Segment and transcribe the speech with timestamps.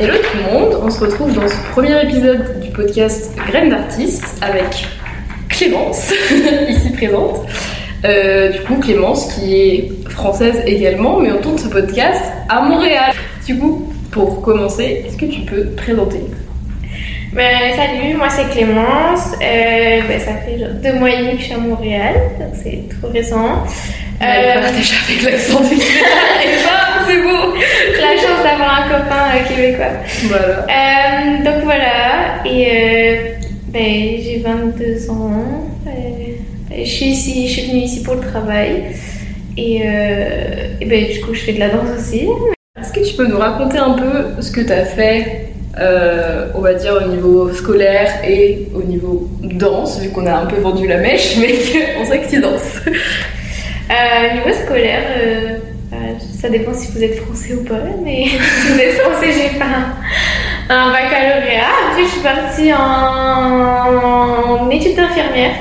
[0.00, 4.34] Hello tout le monde, on se retrouve dans ce premier épisode du podcast Graines d'artistes
[4.40, 4.88] avec
[5.50, 6.14] Clémence,
[6.70, 7.46] ici présente.
[8.06, 13.12] Euh, du coup, Clémence qui est française également, mais on tourne ce podcast à Montréal.
[13.44, 16.20] Du coup, pour commencer, est-ce que tu peux te présenter?
[17.34, 19.34] Ben, salut, moi c'est Clémence.
[19.42, 22.54] Euh, ben, ça fait genre deux mois et demi que je suis à Montréal, donc
[22.54, 23.64] c'est trop récent.
[24.22, 25.76] Euh, partage avec l'accent du
[27.06, 27.54] c'est beau.
[28.10, 29.86] La chance d'avoir un copain euh, québécois.
[30.24, 30.66] Voilà.
[30.66, 33.16] Euh, donc voilà, et euh,
[33.68, 35.68] ben, j'ai 22 ans.
[36.76, 38.82] Je suis ici, je suis venue ici pour le travail.
[39.56, 39.82] Et,
[40.80, 42.26] et ben, du coup, je fais de la danse aussi.
[42.80, 46.60] Est-ce que tu peux nous raconter un peu ce que tu as fait, euh, on
[46.60, 50.88] va dire, au niveau scolaire et au niveau danse, vu qu'on a un peu vendu
[50.88, 51.54] la mèche, mais
[52.00, 52.80] on sait que tu danses
[53.90, 55.58] Euh, niveau scolaire, euh,
[56.40, 59.62] ça dépend si vous êtes français ou pas, mais si vous êtes français, j'ai fait
[59.62, 61.66] un, un baccalauréat.
[61.90, 65.52] Après, je suis partie en, études d'infirmière.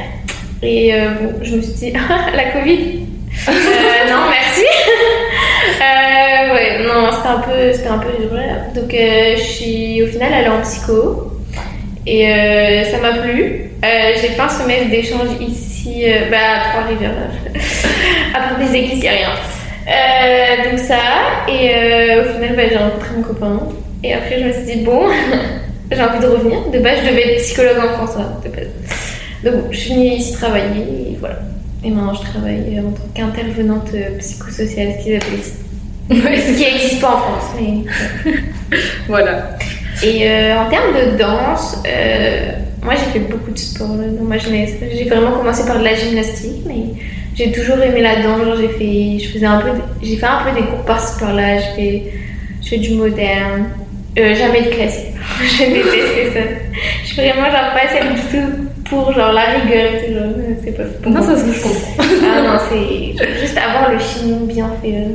[0.61, 1.09] Et euh,
[1.41, 2.99] je me suis dit, ah, la Covid
[3.47, 3.51] Euh,
[4.09, 4.65] Non, merci
[5.81, 8.29] Euh, Ouais, non, c'était un peu, c'était un peu dur.
[8.75, 11.33] Donc, je suis au final allée en psycho.
[12.05, 12.25] Et
[12.91, 13.71] ça m'a plu.
[13.83, 17.11] J'ai fait un semestre d'échange ici, bah, à Trois-Rivières.
[18.33, 19.29] Après des églises, rien.
[19.89, 20.97] Euh, donc ça,
[21.47, 23.59] et euh, au final, bah, j'ai rencontré mon copain.
[24.03, 25.01] Et après, je me suis dit, bon,
[25.91, 26.59] j'ai envie de revenir.
[26.71, 28.15] De base, je devais être psychologue en France.
[28.17, 28.67] hein, de base.
[29.43, 30.81] Donc bon, je suis venue ici travailler,
[31.11, 31.39] et voilà.
[31.83, 35.53] Et maintenant, je travaille en tant qu'intervenante euh, psychosociale, ce qu'ils appellent ici.
[36.11, 38.31] Ouais, Ce qui n'existe pas en France, mais...
[39.07, 39.57] Voilà.
[40.03, 42.51] Et euh, en termes de danse, euh,
[42.83, 44.71] moi j'ai fait beaucoup de sport dans ma jeunesse.
[44.93, 47.01] J'ai vraiment commencé par de la gymnastique, mais
[47.39, 48.43] j'ai toujours aimé la danse.
[48.43, 49.69] Genre, j'ai fait, je faisais un peu,
[50.03, 51.57] j'ai fait un peu des cours par-ci par-là.
[51.57, 52.03] Je fais,
[52.61, 53.69] je fais du moderne,
[54.17, 55.13] Euh, jamais de classique.
[55.41, 56.45] je détestais ça.
[57.03, 60.13] Je suis vraiment genre pas celle du tout pour genre la rigueur et tout.
[60.13, 60.23] Genre,
[60.63, 62.03] c'est pas pour Non, ça se je comprends.
[62.23, 65.05] Ah non, c'est juste avoir le chignon bien fait.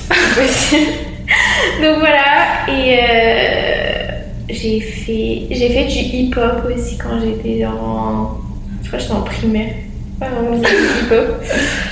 [0.00, 0.92] C'est possible.
[1.82, 4.06] Donc voilà, et euh,
[4.48, 8.38] j'ai fait, j'ai fait du hip-hop aussi quand j'étais en.
[8.82, 9.72] Je crois que j'étais en primaire.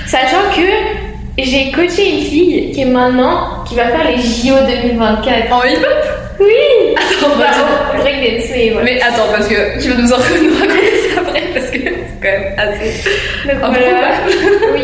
[0.07, 5.53] Sachant que j'ai coaché une fille qui est maintenant, qui va faire les JO 2024.
[5.53, 8.85] En hip-hop Oui Attends, Bah, breakdance, mais voilà.
[8.85, 12.21] Mais attends, parce que tu vas nous en nous raconter ça après, parce que c'est
[12.23, 13.11] quand même assez.
[13.47, 14.15] Donc voilà.
[14.75, 14.83] oui.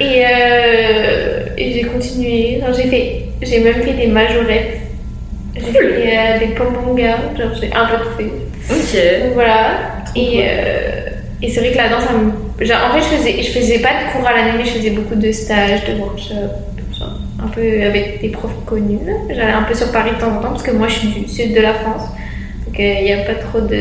[0.00, 2.60] Et, euh, et j'ai continué.
[2.76, 4.78] J'ai fait, j'ai même fait des majorettes.
[5.54, 5.72] J'ai Cool.
[5.72, 8.30] fait euh, des pompons genre j'ai un peu fait.
[8.70, 9.22] Ok.
[9.24, 9.76] Donc voilà.
[10.06, 10.42] Trop Et, cool.
[10.44, 11.00] euh,
[11.42, 13.78] et c'est vrai que la danse, ça me- genre, en fait, je faisais, je faisais
[13.80, 16.34] pas de cours à l'année, mais je faisais beaucoup de stages, de workshops,
[16.98, 18.98] genre, un peu avec des profs connus.
[19.28, 21.28] J'allais un peu sur Paris de temps en temps, parce que moi, je suis du
[21.28, 22.08] sud de la France.
[22.66, 23.76] Donc il n'y a pas trop de.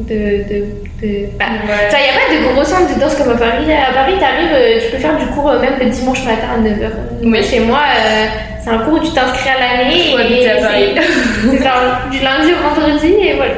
[0.00, 0.14] de,
[0.48, 0.64] de,
[1.02, 1.88] de- bah, Ouais.
[1.88, 3.64] N'y a pas de gros centre de danse comme à Paris.
[3.72, 6.58] À Paris, t'arrives, euh, tu peux faire du cours euh, même le dimanche matin à
[6.60, 6.90] 9h.
[7.22, 7.42] Oui.
[7.42, 8.26] Chez moi, euh,
[8.62, 10.10] c'est un cours où tu t'inscris à l'année.
[10.10, 10.94] Faut habiter à Paris.
[11.42, 11.50] C'est
[12.18, 13.52] du lundi au vendredi et voilà.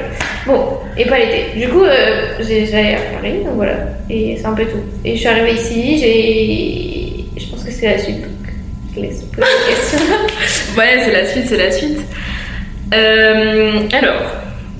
[0.49, 1.61] Bon, et pas l'été.
[1.61, 3.75] Du coup, euh, j'allais à Paris, donc voilà.
[4.09, 4.81] Et c'est un peu tout.
[5.05, 7.39] Et je suis arrivée ici, j'ai.
[7.39, 8.25] Je pense que c'est la suite,
[8.97, 9.99] je laisse poser la question.
[10.79, 11.99] Ouais, c'est la suite, c'est la suite.
[12.95, 14.23] Euh, alors,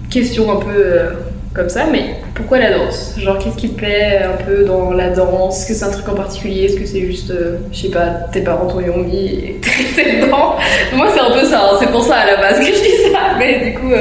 [0.09, 1.11] question un peu euh,
[1.59, 2.05] comme ça, mais
[2.35, 3.15] pourquoi la danse?
[3.19, 5.59] Genre, qu'est-ce qui te plaît un peu dans la danse?
[5.61, 6.65] Est-ce que c'est un truc en particulier?
[6.67, 9.61] Est-ce que c'est juste, euh, je sais pas, tes parents t'ont mis et
[9.97, 10.55] t'es dedans?
[10.95, 13.13] Moi, c'est un peu ça, hein, c'est pour ça à la base que je dis
[13.13, 14.01] ça, mais du coup, euh,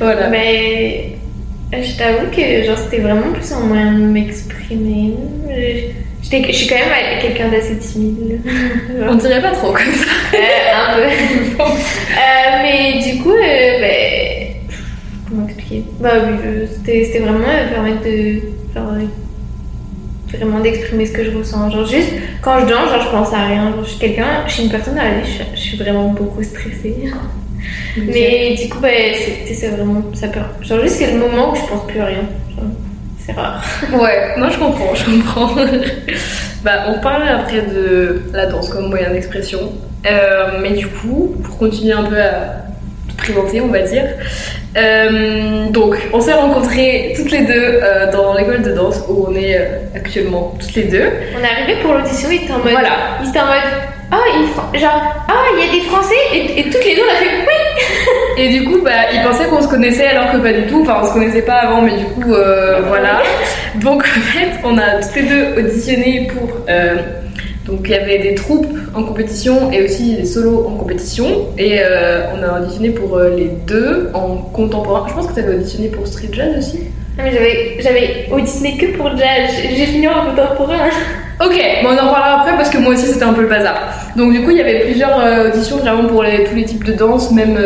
[0.00, 0.28] voilà.
[0.28, 1.12] Mais
[1.72, 5.14] euh, je t'avoue que genre c'était vraiment plus un moyen de m'exprimer.
[5.48, 8.40] Je- suis quand même quelqu'un d'assez timide.
[9.08, 10.10] On dirait pas trop comme ça.
[10.34, 11.64] Euh, un peu.
[12.62, 13.78] Mais du coup, euh,
[16.00, 18.40] Bah oui, c'était vraiment euh, permettre de
[18.74, 21.70] genre, euh, vraiment d'exprimer ce que je ressens.
[21.70, 22.10] Genre juste
[22.42, 23.70] quand je danse, genre je pense à rien.
[23.70, 26.42] Genre, je suis quelqu'un, je suis une personne à la je, je suis vraiment beaucoup
[26.42, 26.96] stressée.
[27.96, 28.88] Mais du coup, bah,
[29.52, 30.40] c'est vraiment ça peut.
[30.62, 32.24] Genre juste c'est le moment où je pense plus à rien.
[33.18, 33.62] C'est rare.
[33.92, 35.54] Ouais, moi je comprends, je comprends.
[36.64, 39.72] bah, on parlera après de la danse comme moyen d'expression.
[40.06, 42.64] Euh, mais du coup, pour continuer un peu à
[43.08, 44.04] te présenter, on va dire.
[44.78, 49.34] Euh, donc, on s'est rencontrés toutes les deux euh, dans l'école de danse où on
[49.34, 51.10] est euh, actuellement, toutes les deux.
[51.38, 52.70] On est arrivé pour l'audition, il était en mode.
[52.70, 52.90] Voilà.
[53.22, 53.56] Il était en mode.
[54.10, 54.16] Ah,
[54.72, 57.16] il, genre, ah, il y a des Français et, et toutes les deux on a
[57.16, 58.42] fait oui.
[58.42, 60.80] Et du coup, bah, ils pensaient qu'on se connaissait alors que pas du tout.
[60.82, 63.20] Enfin, on se connaissait pas avant, mais du coup, voilà.
[63.74, 66.48] Donc, en fait, on a toutes les deux auditionné pour
[67.68, 71.26] Donc il y avait des troupes en compétition et aussi des solos en compétition.
[71.58, 75.06] Et euh, on a auditionné pour euh, les deux en contemporain.
[75.08, 76.80] Je pense que tu avais auditionné pour Street Jazz aussi.
[77.18, 79.50] Ah, mais j'avais, j'avais auditionné que pour jazz.
[79.76, 80.76] J'ai fini en contemporain.
[81.40, 81.54] Ok,
[81.84, 83.76] bon, on en reparlera après parce que moi aussi c'était un peu le bazar.
[84.16, 86.82] Donc du coup il y avait plusieurs euh, auditions vraiment pour les- tous les types
[86.82, 87.56] de danse, même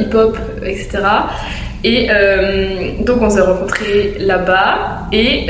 [0.00, 0.36] hip-hop,
[0.66, 0.98] etc.
[1.84, 2.08] Et
[3.04, 5.02] donc on s'est rencontrés là-bas.
[5.12, 5.46] Et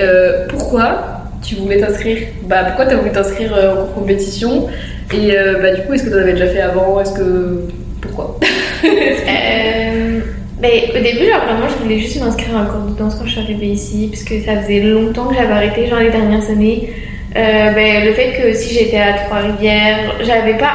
[0.51, 4.69] pourquoi tu voulais t'inscrire Bah pourquoi t'as voulu t'inscrire euh, en compétition?
[5.13, 7.01] Et euh, bah du coup est-ce que t'en avais déjà fait avant?
[7.01, 7.69] Est-ce que
[8.01, 8.39] pourquoi?
[8.83, 10.21] Euh,
[10.63, 13.31] au début, genre vraiment, je voulais juste m'inscrire à un cours de danse quand je
[13.31, 16.91] suis arrivée ici, parce que ça faisait longtemps que j'avais arrêté, genre les dernières années.
[17.35, 20.73] Euh, ben, le fait que si j'étais à Trois-Rivières, j'avais pas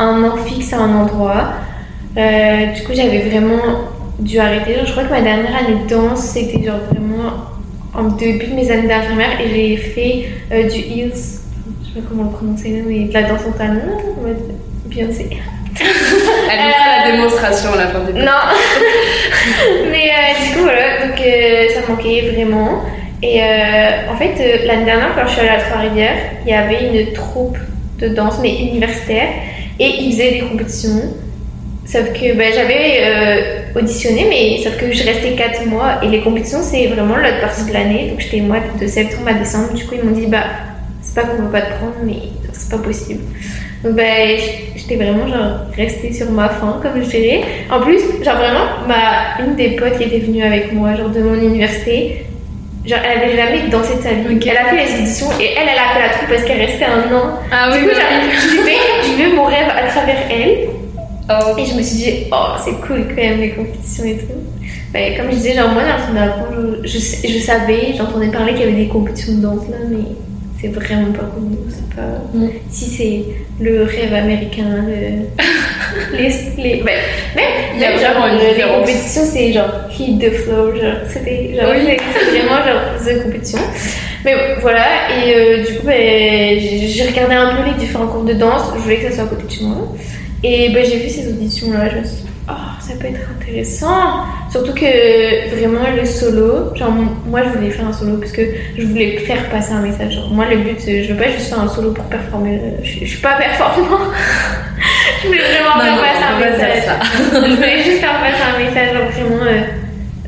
[0.00, 1.52] un an fixe à un endroit.
[2.16, 3.62] Du coup, j'avais vraiment
[4.18, 4.74] dû arrêter.
[4.74, 7.57] Genre, je crois que ma dernière année de danse, c'était genre vraiment
[7.98, 11.12] en début de mes années d'infirmière, et j'ai fait euh, du heels,
[11.82, 14.38] je sais pas comment le prononcer, mais de la danse en talons, en mode
[14.86, 15.28] Beyoncé.
[15.80, 18.32] Elle nous fera la démonstration à la fin du Non.
[19.90, 22.82] Mais euh, du coup, voilà, donc euh, ça manquait vraiment.
[23.22, 26.54] Et euh, en fait, euh, l'année dernière, quand je suis allée à Trois-Rivières, il y
[26.54, 27.58] avait une troupe
[27.98, 29.28] de danse, mais universitaire,
[29.78, 31.14] et ils faisaient des compétitions.
[31.90, 36.20] Sauf que ben, j'avais euh, auditionné, mais sauf que je restais 4 mois, et les
[36.20, 38.08] compétitions, c'est vraiment l'autre partie de l'année.
[38.10, 39.72] Donc j'étais moi de septembre à décembre.
[39.72, 40.44] Du coup, ils m'ont dit, bah,
[41.00, 42.16] c'est pas qu'on veut pas te prendre, mais
[42.52, 43.22] c'est pas possible.
[43.82, 44.38] Donc ben,
[44.76, 47.40] j'étais vraiment genre restée sur ma faim, comme je dirais.
[47.70, 51.22] En plus, genre vraiment, ma, une des potes qui était venue avec moi, genre de
[51.22, 52.26] mon université,
[52.84, 54.38] genre elle avait jamais dansé de sa vie.
[54.46, 56.84] Elle a fait les auditions et elle, elle a fait la troupe parce qu'elle restait
[56.84, 57.38] un an.
[57.50, 60.77] Ah du coup, genre, je vivais, je vivais mon rêve à travers elle.
[61.30, 64.32] Oh, Et je me suis dit, oh, c'est cool quand même les compétitions et tout.
[64.92, 66.46] Ben, comme je disais, genre moi, dans son enfant,
[66.82, 69.98] je, je, je savais, j'entendais parler qu'il y avait des compétitions de danse là, mais
[70.60, 71.58] c'est vraiment pas comme nous.
[71.68, 72.22] C'est pas.
[72.32, 72.48] Mm.
[72.70, 73.24] Si c'est
[73.62, 76.28] le rêve américain, le- les.
[76.56, 76.94] les ben,
[77.36, 77.44] même,
[77.74, 80.94] Il y a même, vraiment genre, une les compétitions, c'est genre hit the flow, genre,
[81.08, 81.94] c'était genre, Oui.
[82.14, 83.58] c'est- vraiment genre the compétition.
[84.24, 88.24] Mais voilà, et euh, du coup, ben, j'ai j'ai regardé un peu les différents cours
[88.24, 89.94] de danse, je voulais que ça soit à côté de chez moi.
[90.44, 94.22] Et ben, j'ai vu ces auditions-là, je me suis dit, oh, ça peut être intéressant.
[94.50, 96.92] Surtout que vraiment le solo, genre
[97.26, 98.42] moi je voulais faire un solo parce que
[98.78, 100.14] je voulais faire passer un message.
[100.14, 103.00] Genre, moi le but, c'est- je veux pas juste faire un solo pour performer, je,
[103.00, 103.98] je suis pas performant.
[105.22, 106.84] je voulais vraiment Non, faire non, passer un message.
[106.84, 107.40] ça.
[107.46, 109.60] je voulais juste faire passer un message, genre vraiment, euh,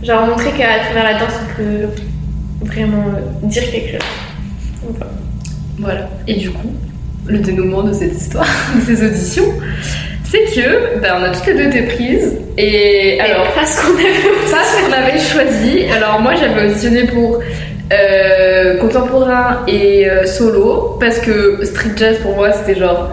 [0.03, 4.09] genre montrer qu'à travers la danse on peut vraiment euh, dire quelque chose.
[4.85, 4.97] Donc.
[5.79, 6.09] Voilà.
[6.27, 6.75] Et du coup,
[7.31, 8.47] le dénouement de cette histoire,
[8.77, 9.53] de ces auditions,
[10.31, 12.37] c'est que ben, on a toutes les deux été prises.
[12.57, 15.85] Et alors, pas ce qu'on avait ça, ce qu'on avait choisi.
[15.93, 17.41] Alors, moi, j'avais auditionné pour
[17.93, 23.11] euh, contemporain et euh, solo parce que street jazz pour moi, c'était genre.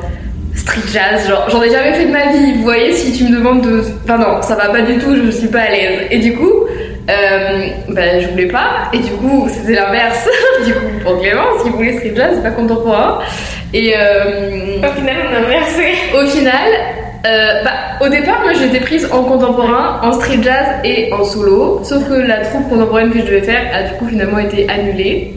[0.55, 2.53] Street jazz, genre j'en ai jamais fait de ma vie.
[2.57, 3.83] Vous voyez, si tu me demandes de.
[4.03, 6.07] Enfin, non, ça va pas du tout, je suis pas à l'aise.
[6.11, 6.51] Et du coup,
[7.09, 8.89] euh, ben, je voulais pas.
[8.93, 10.27] Et du coup, c'était l'inverse.
[10.65, 13.19] du coup, pour Clémence, qui voulait street jazz, c'est pas contemporain.
[13.73, 15.93] Et euh, Au final, on a inversé.
[16.13, 16.69] au final,
[17.25, 17.71] euh, bah,
[18.05, 21.81] au départ, moi j'étais prise en contemporain, en street jazz et en solo.
[21.83, 25.36] Sauf que la troupe contemporaine que je devais faire a du coup finalement été annulée.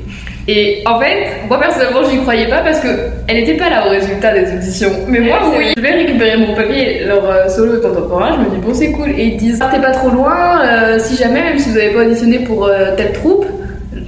[0.52, 2.88] Et en fait, moi personnellement, j'y croyais pas parce que
[3.29, 4.91] elle n'était pas là au résultat des auditions.
[5.06, 5.73] Mais moi, oui.
[5.76, 8.31] Je vais récupérer mon papier, leur euh, solo contemporain.
[8.35, 9.11] Je me dis, bon, c'est cool.
[9.11, 10.61] Et ils disent, partez pas trop loin.
[10.64, 13.47] euh, si jamais, même si vous n'avez pas auditionné pour euh, telle troupe,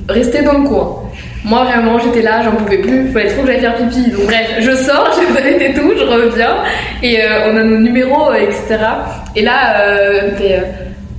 [0.08, 0.98] restez dans le coin.
[1.44, 4.10] Moi vraiment j'étais là, j'en pouvais plus, il fallait trop que j'aille faire pipi.
[4.10, 6.56] Donc bref, je sors, je donne et tout, je reviens
[7.02, 8.78] et euh, on a nos numéros, etc.
[9.34, 10.30] Et là, euh,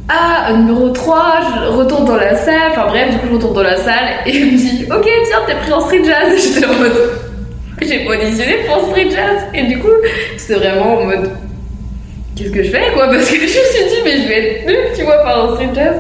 [0.09, 3.63] ah, numéro 3, je retourne dans la salle, enfin bref, du coup je retourne dans
[3.63, 6.33] la salle et elle me dit, ok tiens, t'es pris en street jazz.
[6.55, 6.91] J'étais en mode,
[7.81, 9.43] j'ai auditionné pour street jazz.
[9.53, 9.87] Et du coup,
[10.37, 11.29] c'était vraiment en mode,
[12.35, 13.07] qu'est-ce que je fais quoi?
[13.11, 15.55] Parce que je me suis dit, mais je vais être nulle, tu vois, par un
[15.55, 15.95] street jazz.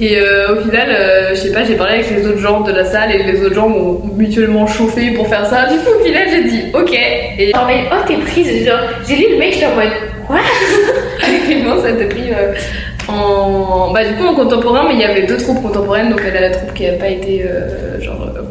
[0.00, 2.72] Et euh, au final, euh, je sais pas, j'ai parlé avec les autres gens de
[2.72, 5.66] la salle et les autres gens m'ont mutuellement chauffé pour faire ça.
[5.66, 6.92] Du coup, au final, j'ai dit ok.
[6.92, 8.66] Et oh, t'es prise.
[8.66, 9.92] Genre, j'ai lu le mec, j'étais en mode,
[10.26, 10.38] quoi
[11.22, 12.52] effectivement, ça a été pris euh,
[13.12, 13.92] en.
[13.92, 16.40] Bah, du coup, en contemporain, mais il y avait deux troupes contemporaines, donc elle a
[16.40, 18.22] la troupe qui a pas été euh, genre.
[18.36, 18.42] euh,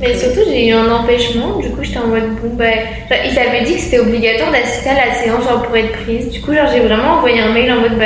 [0.00, 1.58] Mais surtout, j'ai eu un empêchement.
[1.58, 2.64] Du coup, j'étais en mode, bon, bah.
[3.10, 6.28] genre, ils avaient dit que c'était obligatoire d'assister à la séance, genre, pour être prise.
[6.30, 8.04] Du coup, genre, j'ai vraiment envoyé un mail en mode, bah.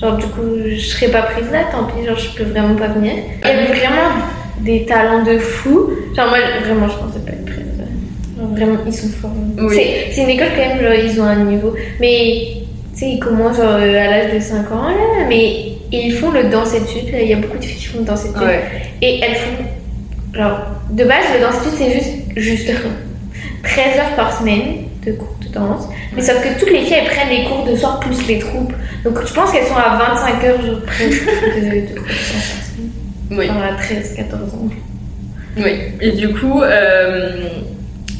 [0.00, 2.86] Genre, du coup, je serais pas prise là, tant pis, genre, je peux vraiment pas
[2.88, 3.14] venir.
[3.42, 4.10] Il y avait vraiment
[4.60, 5.90] des talents de fou.
[6.16, 7.64] Genre, moi, vraiment, je pensais pas être prise.
[8.38, 9.32] Genre, vraiment, ils sont forts.
[9.58, 9.74] Oui.
[9.74, 11.74] C'est- C'est une école quand même, genre, ils ont un niveau.
[12.00, 12.46] Mais,
[12.98, 17.12] sais, ils commencent euh, à l'âge de 5 ans, là, mais ils font le danse-études.
[17.12, 17.20] là.
[17.22, 18.42] Il y a beaucoup de filles qui font le danse-études.
[18.42, 18.62] Ouais.
[19.02, 19.64] Et elles font.
[20.34, 22.14] Genre, de base, le danse-études, c'est juste.
[22.36, 22.70] Juste.
[23.62, 25.88] 13 heures par semaine de cours de danse.
[26.14, 28.72] Mais sauf que toutes les filles, elles prennent les cours de soir plus les troupes.
[29.04, 32.52] Donc je pense qu'elles sont à 25 heures genre, presque de, de cours de danse
[32.52, 32.90] par semaine.
[33.30, 33.48] Oui.
[33.48, 34.68] À 13, 14 ans.
[35.56, 35.72] Oui.
[36.00, 37.48] Et du coup, euh,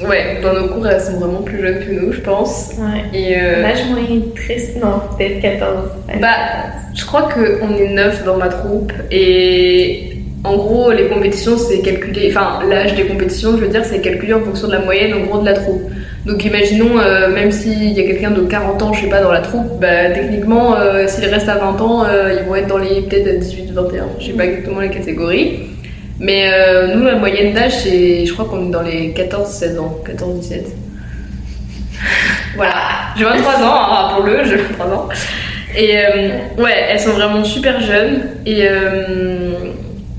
[0.06, 2.72] ouais, dans nos cours, elles sont vraiment plus jeunes que nous, je pense.
[2.78, 3.18] Ouais.
[3.18, 5.90] Et euh, L'âge moyen est 13, non, peut-être 14.
[6.08, 6.20] Ouais.
[6.20, 6.28] Bah,
[6.94, 12.28] je crois qu'on est neuf dans ma troupe et en gros, les compétitions, c'est calculé,
[12.30, 15.26] enfin, l'âge des compétitions, je veux dire, c'est calculé en fonction de la moyenne, en
[15.26, 15.82] gros, de la troupe.
[16.26, 19.32] Donc, imaginons, euh, même s'il y a quelqu'un de 40 ans, je sais pas, dans
[19.32, 22.78] la troupe, bah, techniquement, euh, s'il reste à 20 ans, euh, ils vont être dans
[22.78, 25.60] les peut-être 18-21, je sais pas exactement les catégories.
[26.20, 29.98] Mais euh, nous, la moyenne d'âge, c'est, je crois qu'on est dans les 14-16 ans,
[30.04, 30.62] 14-17.
[32.56, 32.75] voilà,
[33.16, 35.08] j'ai 23 ans, hein, rappelons-le, j'ai 23 ans.
[35.76, 38.22] Et euh, ouais, elles sont vraiment super jeunes.
[38.46, 39.52] Et euh,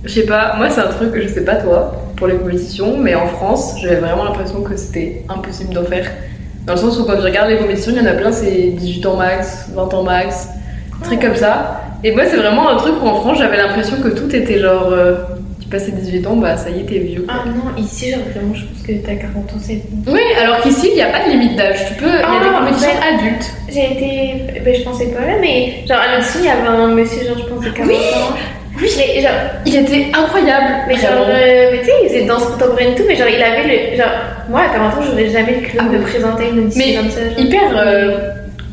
[0.06, 2.98] je sais pas, moi c'est un truc que je sais pas toi pour les compétitions,
[2.98, 6.10] mais en France, j'avais vraiment l'impression que c'était impossible d'en faire.
[6.66, 8.70] Dans le sens où quand je regarde les compétitions, il y en a plein, c'est
[8.70, 10.48] 18 ans max, 20 ans max,
[11.04, 11.82] trucs comme ça.
[12.04, 14.94] Et moi, c'est vraiment un truc où en France, j'avais l'impression que tout était genre,
[15.70, 17.22] passais 18 ans, bah ça y est, t'es vieux.
[17.22, 17.36] quoi.
[17.38, 20.12] Ah non, ici, genre vraiment, je pense que t'as 40 ans, c'est bon.
[20.14, 21.80] Oui, alors qu'ici, il n'y a pas de limite d'âge.
[21.88, 23.18] Tu peux, il y a Ah, des compétitions ouais.
[23.28, 23.52] adultes.
[23.72, 24.62] J'ai été.
[24.66, 27.38] Ben, je pensais pas là, mais genre à l'audition, il y avait un monsieur, genre,
[27.38, 27.96] je pense, de 40 Oui.
[27.96, 28.36] ans.
[28.82, 28.90] Oui.
[28.98, 29.32] Mais genre,
[29.66, 30.74] Il était incroyable.
[30.88, 33.44] mais genre, euh, mais tu sais, il faisait danse contemporaine et tout, mais genre, il
[33.44, 33.98] avait le.
[33.98, 34.08] Genre,
[34.50, 36.04] moi à 40 ans, j'aurais jamais le culot Ah de oui.
[36.04, 37.30] présenter une audition Mais comme ça.
[37.30, 37.40] genre.
[37.40, 38.18] hyper, euh,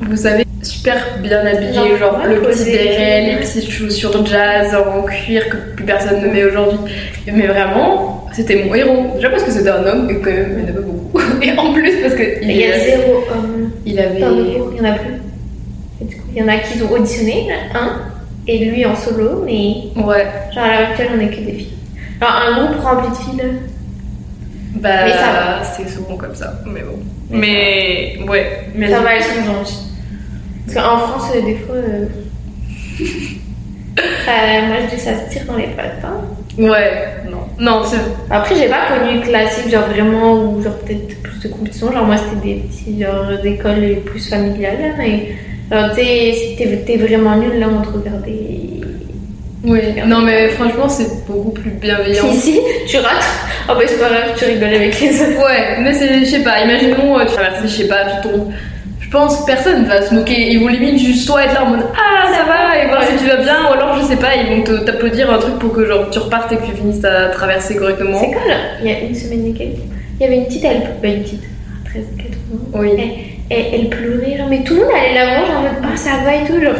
[0.03, 0.46] vous savez,
[0.87, 5.57] super bien habillé, Genre, genre, le petit béret, les petites chaussures jazz en cuir que
[5.75, 6.79] plus personne ne met aujourd'hui.
[7.27, 9.13] Mais vraiment, c'était mon héros.
[9.17, 11.21] Déjà parce que c'était un homme et quand même, il n'y en a pas beaucoup.
[11.43, 14.21] Et en plus parce que il, il y a zéro homme il avait.
[14.21, 15.15] dans le cours, il y en a plus.
[16.01, 18.03] Et du coup, il y en a qui ont auditionné, un,
[18.47, 21.73] et lui en solo, mais Ouais, genre à l'heure actuelle, on est que des filles.
[22.21, 23.53] Alors, un groupe rempli de filles,
[24.77, 26.53] bah, Mais ça c'est souvent comme ça.
[26.67, 26.99] Mais bon.
[27.31, 28.47] Mais Mais, ouais.
[28.75, 29.86] Mais Ça va, elles sont gentilles.
[30.67, 31.75] Parce qu'en France, euh, des fois.
[31.77, 32.07] euh,
[34.69, 36.03] moi, je dis ça se tire dans les pattes.
[36.05, 36.21] hein.
[36.59, 36.91] Ouais,
[37.31, 37.39] non.
[37.59, 37.99] Non, c'est.
[38.31, 41.93] Après, j'ai pas connu classique, genre vraiment, ou genre peut-être plus de compétition.
[41.93, 45.33] Genre, moi, c'était des petits, genre, d'écoles plus familiales, là, mais.
[45.71, 48.33] Genre, tu sais, si t'es vraiment nul, là, on te regardait.
[49.65, 52.31] Oui, non, mais franchement, c'est beaucoup plus bienveillant.
[52.31, 53.25] Ici, tu rates.
[53.69, 55.45] Oh, bah, c'est pas grave, tu rigoles avec les autres.
[55.45, 58.53] Ouais, mais c'est, je sais pas, imaginons, euh, tu traverses, je sais pas, tu tombes.
[59.07, 60.51] Je pense que personne va se moquer.
[60.51, 63.17] Ils vont limite juste toi être là en mode Ah, ça va, et voir si
[63.17, 65.73] tu vas bien, ou alors je sais pas, ils vont te, t'applaudir un truc pour
[65.73, 68.19] que genre tu repartes et que tu finisses ta traversée correctement.
[68.19, 69.79] C'est quand, là Il y a une semaine et quelques.
[70.19, 70.83] Il y avait une petite, elle.
[71.01, 71.43] Bah, une petite.
[71.85, 72.81] 13, 14 ans.
[72.81, 72.91] Oui.
[72.99, 75.71] Elle, elle, elle pleurait, genre, mais tout le monde allait la voir, genre, en mode,
[75.85, 76.75] ah, ça va et tout, genre.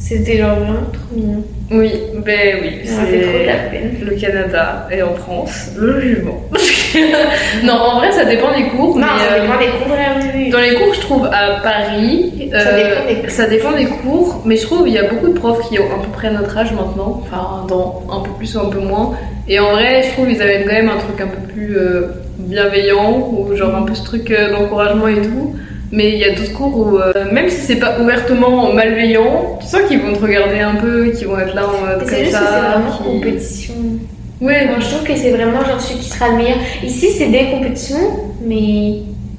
[0.00, 1.44] C'était genre vraiment trop mignon.
[1.70, 1.90] Oui,
[2.26, 3.96] ben oui, fait trop de la c'est peine.
[4.04, 6.42] le Canada et en France, le jugement.
[7.64, 8.96] non, en vrai, ça dépend des cours.
[8.96, 10.50] Non, mais, ça euh, dépend des cours, là, oui.
[10.50, 13.30] Dans les cours, je trouve à Paris, Ça euh, dépend des cours.
[13.30, 15.86] ça dépend des cours, mais je trouve il y a beaucoup de profs qui ont
[15.94, 19.12] à peu près notre âge maintenant, enfin dans un peu plus ou un peu moins.
[19.48, 22.12] Et en vrai, je trouve ils avaient quand même un truc un peu plus euh,
[22.38, 25.54] bienveillant ou genre un peu ce truc euh, d'encouragement et tout.
[25.94, 29.66] Mais il y a d'autres cours où, euh, même si c'est pas ouvertement malveillant, tu
[29.66, 32.40] sens qu'ils vont te regarder un peu, qu'ils vont être là en mode comme ça.
[32.40, 33.74] c'est vraiment qui- compétition.
[34.42, 36.58] Ouais, Moi, je trouve que c'est vraiment genre celui qui sera le meilleur.
[36.82, 38.10] Ici, c'est des compétitions,
[38.44, 38.94] mais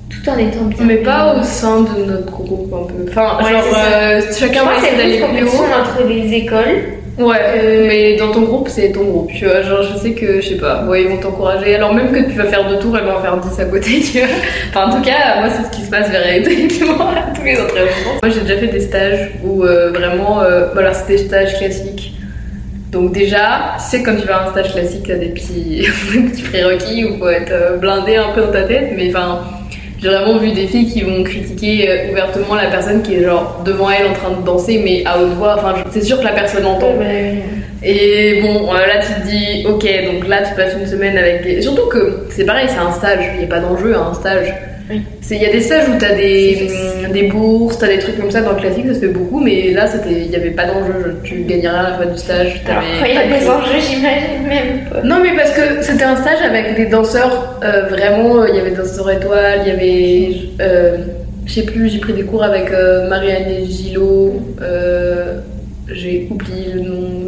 [0.10, 0.77] tout en étant bien.
[0.86, 3.10] mais pas au sein de notre groupe un peu.
[3.10, 5.63] Enfin, Ouais, genre euh, chacun va essayer c'est d'aller plus haut.
[5.63, 6.83] entre les écoles.
[7.19, 9.62] Ouais, Euh, mais dans ton groupe, c'est ton groupe, tu vois.
[9.62, 11.75] Genre, je sais que, je sais pas, ouais, ils vont t'encourager.
[11.75, 14.00] Alors, même que tu vas faire deux tours, elle va en faire 10 à côté,
[14.12, 14.27] tu vois.
[14.69, 18.17] Enfin, en tout cas, moi, c'est ce qui se passe véritablement à tous les entraînements.
[18.24, 22.13] Moi, j'ai déjà fait des stages où euh, vraiment, euh, voilà, c'était stage classique.
[22.93, 26.19] Donc, déjà, tu sais, quand tu vas à un stage classique, t'as des petits, des
[26.29, 29.41] petits prérequis où faut être euh, blindé un peu dans ta tête, mais enfin.
[30.01, 33.62] J'ai vraiment vu des filles qui vont critiquer euh, ouvertement la personne qui est genre
[33.65, 35.55] devant elle en train de danser mais à haute voix.
[35.57, 36.93] Enfin, c'est sûr que la personne entend.
[36.97, 37.35] Ouais,
[37.81, 41.43] Et bon, euh, là tu te dis, ok, donc là tu passes une semaine avec
[41.43, 41.62] des.
[41.62, 44.53] Surtout que c'est pareil, c'est un stage, il n'y a pas d'enjeu à un stage.
[44.89, 45.01] Oui.
[45.31, 48.17] Il y a des stages où t'as des, C'est- hum, des bourses, t'as des trucs
[48.19, 50.51] comme ça dans le classique, ça se fait beaucoup, mais là c'était- il n'y avait
[50.51, 52.61] pas d'enjeu, tu gagnais rien à la fin du stage.
[53.07, 55.01] Il y a des enjeux, j'imagine même pas.
[55.03, 58.59] Non, mais parce que c'était un stage avec des danseurs, euh, vraiment, euh, il y
[58.59, 60.35] avait danseurs étoiles, il y avait.
[60.61, 60.97] euh,
[61.45, 64.41] je sais plus, j'ai pris des cours avec euh, Marianne Gillot,
[65.91, 67.23] j'ai oublié le nom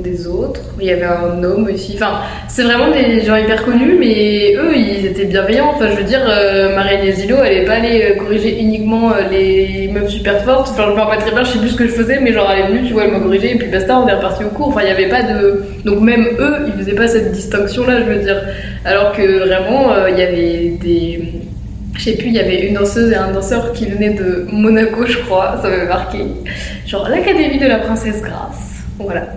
[0.80, 1.94] Il y avait un homme aussi.
[1.96, 5.72] Enfin, c'est vraiment des gens hyper connus, mais eux, ils étaient bienveillants.
[5.76, 9.90] Enfin, je veux dire, euh, Marianne elle est pas allée euh, corriger uniquement euh, les
[9.94, 10.70] meufs super fortes.
[10.72, 12.52] Enfin, je rappelle pas très bien, je sais plus ce que je faisais, mais genre,
[12.52, 14.50] elle est venue, tu vois, elle m'a corrigé, et puis basta, on est reparti au
[14.50, 14.68] cours.
[14.68, 15.64] Enfin, il y avait pas de.
[15.86, 18.42] Donc, même eux, ils faisaient pas cette distinction-là, je veux dire.
[18.84, 21.22] Alors que vraiment, euh, il y avait des
[21.98, 25.06] je sais plus, il y avait une danseuse et un danseur qui venaient de Monaco,
[25.06, 26.20] je crois, ça m'avait marqué.
[26.86, 28.75] Genre l'Académie de la Princesse Grace.
[29.00, 29.28] Voilà.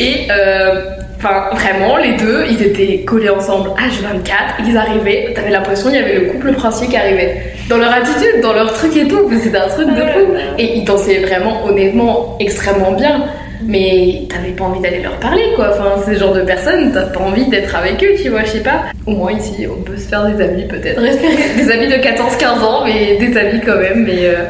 [0.00, 0.82] Et euh,
[1.16, 3.70] enfin, vraiment, les deux, ils étaient collés ensemble.
[3.70, 7.42] H24, ils arrivaient, t'avais l'impression qu'il y avait le couple princier qui arrivait.
[7.68, 10.34] Dans leur attitude, dans leur truc et tout, c'était un truc de fou.
[10.58, 13.24] Et ils dansaient vraiment, honnêtement, extrêmement bien.
[13.60, 15.70] Mais t'avais pas envie d'aller leur parler, quoi.
[15.72, 18.62] Enfin, ces genres de personnes, t'as pas envie d'être avec eux, tu vois, je sais
[18.62, 18.84] pas.
[19.04, 21.00] Au moins ici, on peut se faire des amis, peut-être.
[21.56, 24.04] Des amis de 14-15 ans, mais des amis quand même.
[24.04, 24.44] Mais euh,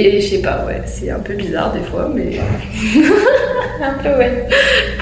[0.00, 2.38] Et je sais pas, ouais, c'est un peu bizarre des fois, mais.
[3.82, 4.46] Un peu, ouais.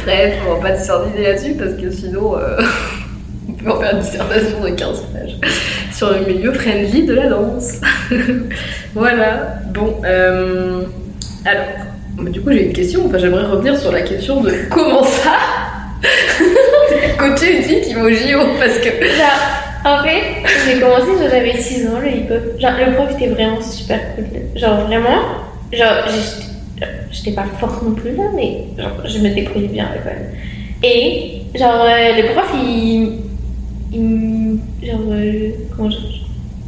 [0.05, 2.57] Bref, on va pas disserter là-dessus parce que sinon, euh,
[3.49, 5.37] on peut en faire une dissertation de 15 pages
[5.93, 7.73] sur le milieu friendly de la danse.
[8.95, 10.85] voilà, bon, euh,
[11.45, 11.67] alors,
[12.17, 13.05] bah, du coup, j'ai une question.
[13.07, 15.33] Enfin, j'aimerais revenir sur la question de comment ça
[17.19, 18.88] coacher une fille qui va au JO parce que.
[18.88, 20.23] Genre, en fait,
[20.66, 22.61] j'ai commencé quand j'avais 6 ans, le hip-hop.
[22.61, 24.25] Genre, le prof était vraiment super cool.
[24.57, 25.21] Genre, vraiment,
[25.73, 26.05] genre,
[27.11, 30.26] j'étais pas forte non plus là, mais genre, je me débrouillais bien à l'école.
[30.83, 33.21] Et, genre, euh, le prof, il.
[33.93, 35.97] il genre, euh, comment je.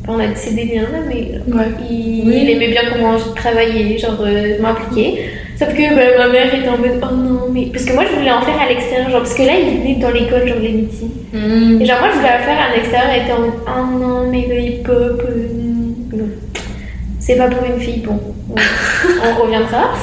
[0.04, 1.66] pas On a décidé bien là, mais Ouais.
[1.90, 2.38] il, Oui.
[2.42, 5.24] il aimait bien comment je travaillais, genre euh, je m'impliquais.
[5.58, 7.66] Sauf que bah, ma mère était en mode oh non, mais.
[7.72, 9.94] Parce que moi je voulais en faire à l'extérieur, genre parce que là il venait
[9.96, 11.10] dans l'école, genre les meetings.
[11.32, 11.82] Hmm.
[11.82, 14.30] Et genre moi je voulais en faire à l'extérieur et était en mode oh non,
[14.30, 16.26] mais le hip hop, euh,
[17.18, 18.20] c'est pas pour une fille, bon,
[18.56, 19.94] on, reviendra.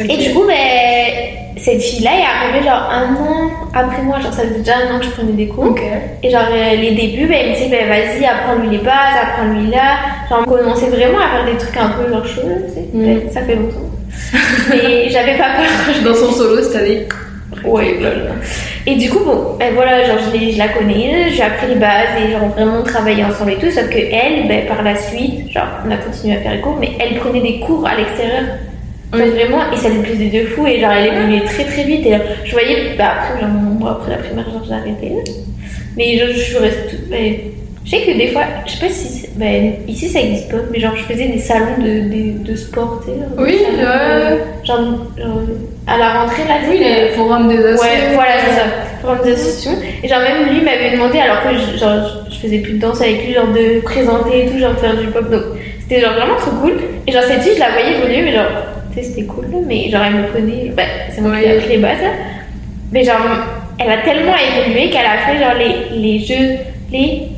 [0.00, 0.54] Et du coup, ben,
[1.56, 5.00] cette fille-là est arrivée genre un an après moi, genre ça faisait déjà un an
[5.00, 5.74] que je prenais des cours.
[6.22, 9.66] Et genre euh, les débuts, ben, elle me disait ben, vas-y, apprends-lui les bases, apprends-lui
[9.68, 9.98] là.
[10.30, 12.88] Genre on commençait vraiment à faire des trucs un peu genre chauds, tu sais.
[12.94, 13.04] Mm.
[13.04, 13.87] Ben, ça fait longtemps.
[14.70, 16.02] Mais j'avais pas peur.
[16.04, 17.08] Dans son solo cette année.
[17.64, 17.98] Ouais.
[18.86, 22.30] Et du coup, bon, ben voilà, genre je, la connais, j'ai appris les bases et
[22.30, 25.90] genre vraiment travaillé ensemble et tout, sauf que elle, ben, par la suite, genre on
[25.90, 28.44] a continué à faire les cours, mais elle prenait des cours à l'extérieur.
[29.12, 29.20] Oui.
[29.30, 32.10] vraiment, et ça lui plaisait de fou, et genre elle évoluait très très vite, et
[32.10, 35.12] genre, je voyais, bah après, genre, après la primaire, genre j'ai arrêté,
[35.96, 37.54] mais genre, je suis restée,
[37.88, 40.78] je sais que des fois, je sais pas si, ben, ici ça existe pas, mais
[40.78, 42.00] genre je faisais des salons de,
[42.44, 43.16] de, de sport, tu sais.
[43.38, 44.38] Oui, salons, ouais.
[44.62, 44.78] Genre,
[45.16, 45.40] genre,
[45.86, 47.82] à la rentrée, là, tu Oui, sais, les forums des assos.
[47.82, 48.66] Ouais, voilà, c'est ça.
[49.00, 49.80] Forum des associations.
[50.02, 53.00] Et genre, même lui m'avait demandé, alors que je, genre, je faisais plus de danse
[53.00, 55.30] avec lui, genre de présenter et tout, genre de faire du pop.
[55.30, 55.42] Donc,
[55.80, 56.74] c'était genre vraiment trop cool.
[57.06, 58.50] Et genre, cette fille, je la voyais évoluer, mais genre,
[58.92, 60.72] tu sais, c'était cool, mais genre, elle me connaît.
[60.76, 62.10] Bah, c'est moi qui ai appris les bases, là.
[62.92, 63.16] Mais genre,
[63.78, 66.56] elle a tellement évolué qu'elle a fait, genre, les, les jeux,
[66.92, 67.28] les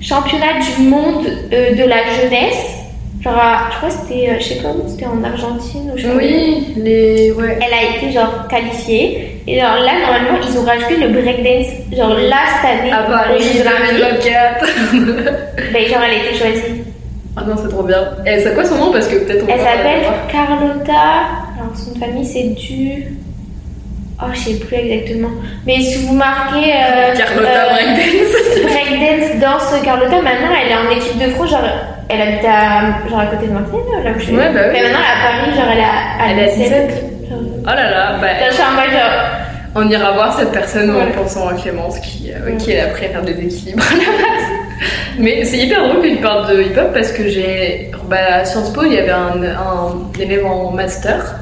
[0.00, 2.74] championnats du monde euh, de la jeunesse.
[3.20, 5.98] Genre, à- je crois que c'était, euh, je sais pas où, c'était en Argentine ou
[5.98, 6.16] je sais où.
[6.18, 7.32] Oui, les.
[7.32, 7.58] Ouais.
[7.60, 9.42] Elle a été genre qualifiée.
[9.46, 11.72] Et genre là, normalement, ils ont rajouté le breakdance.
[11.96, 13.98] Genre là, cette année, Ah bah, Jeux Olympiques.
[13.98, 14.66] 2024.
[15.72, 16.82] Ben, genre, elle a été choisie.
[17.36, 18.08] Ah non, c'est trop bien.
[18.26, 18.92] Et c'est quoi son nom?
[18.92, 20.02] Parce que peut-être on Elle s'appelle.
[20.30, 20.92] Carlotta.
[21.56, 23.04] Alors, son famille, c'est du.
[24.20, 25.30] Oh, je sais plus exactement.
[25.64, 26.72] Mais si vous marquez.
[26.72, 28.62] euh, Carlotta euh, Breakdance.
[28.64, 31.60] Breakdance, danse Carlotta, maintenant elle est en équipe de France, genre
[32.08, 34.34] elle habite à, genre à côté de Marseille, là où je suis.
[34.36, 34.70] Ouais, bah oui.
[34.72, 36.86] Mais maintenant elle est à Paris, genre elle à Elle est à 17.
[36.88, 37.30] 17.
[37.30, 39.20] Genre, Oh là là, bah, je suis en mode genre.
[39.76, 42.56] on ira voir cette personne en pensant à Clémence qui, euh, Ouais.
[42.56, 44.48] qui est prête à faire des équilibres à la base.
[45.18, 47.90] Mais c'est hyper drôle que tu parles de hip-hop parce que j'ai.
[48.08, 51.36] Bah, à Sciences Po, il y avait un, un élève en master.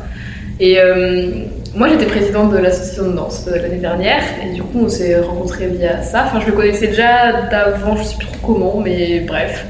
[0.58, 1.30] Et euh,
[1.76, 4.22] moi, j'étais présidente de l'association de danse l'année dernière.
[4.42, 6.24] Et du coup, on s'est rencontrés via ça.
[6.26, 9.66] Enfin, je le connaissais déjà d'avant, je sais plus trop comment, mais bref.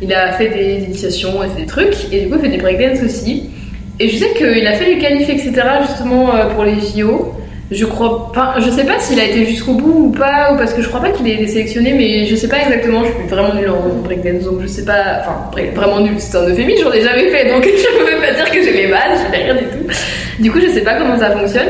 [0.00, 2.12] Il a fait des initiations et fait des trucs.
[2.12, 3.50] Et du coup, il fait des breakdance aussi.
[3.98, 5.52] Et je sais qu'il a fait du qualif, etc.
[5.88, 7.34] justement euh, pour les JO.
[7.72, 10.72] Je crois pas, je sais pas s'il a été jusqu'au bout ou pas, ou parce
[10.72, 13.28] que je crois pas qu'il ait été sélectionné, mais je sais pas exactement, je suis
[13.28, 16.92] vraiment nulle en breakdance, donc je sais pas, enfin, vraiment nulle, c'est un euphémisme, j'en
[16.92, 19.54] ai jamais fait, donc je peux pas dire que j'ai les bases, je fais rien
[19.54, 19.94] du tout.
[20.38, 21.68] Du coup, je sais pas comment ça fonctionne,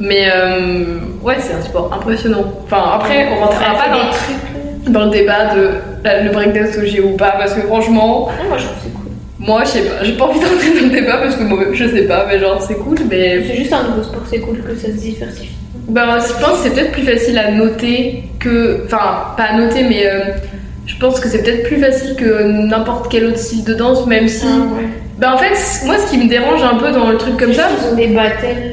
[0.00, 2.44] mais euh, ouais, c'est un sport impressionnant.
[2.64, 4.92] Enfin, après, on rentrera pas dans, des trucs.
[4.92, 5.70] dans le débat de
[6.04, 8.82] la- le breakdance au JO ou pas, parce que franchement, Ah, moi je trouve que
[8.84, 9.10] c'est cool.
[9.38, 11.84] moi, je sais pas, j'ai pas envie d'entrer dans le débat parce que moi-même, je
[11.88, 13.42] sais pas, mais genre, c'est cool, mais.
[13.46, 15.50] C'est juste un nouveau sport, c'est cool que ça se diversifie.
[15.88, 18.82] Bah, je pense que c'est peut-être plus facile à noter que.
[18.84, 20.20] Enfin, pas à noter, mais euh,
[20.86, 24.28] je pense que c'est peut-être plus facile que n'importe quel autre style de danse, même
[24.28, 24.88] si Ah, ouais.
[25.18, 27.68] Bah en fait, moi ce qui me dérange un peu dans le truc comme ça,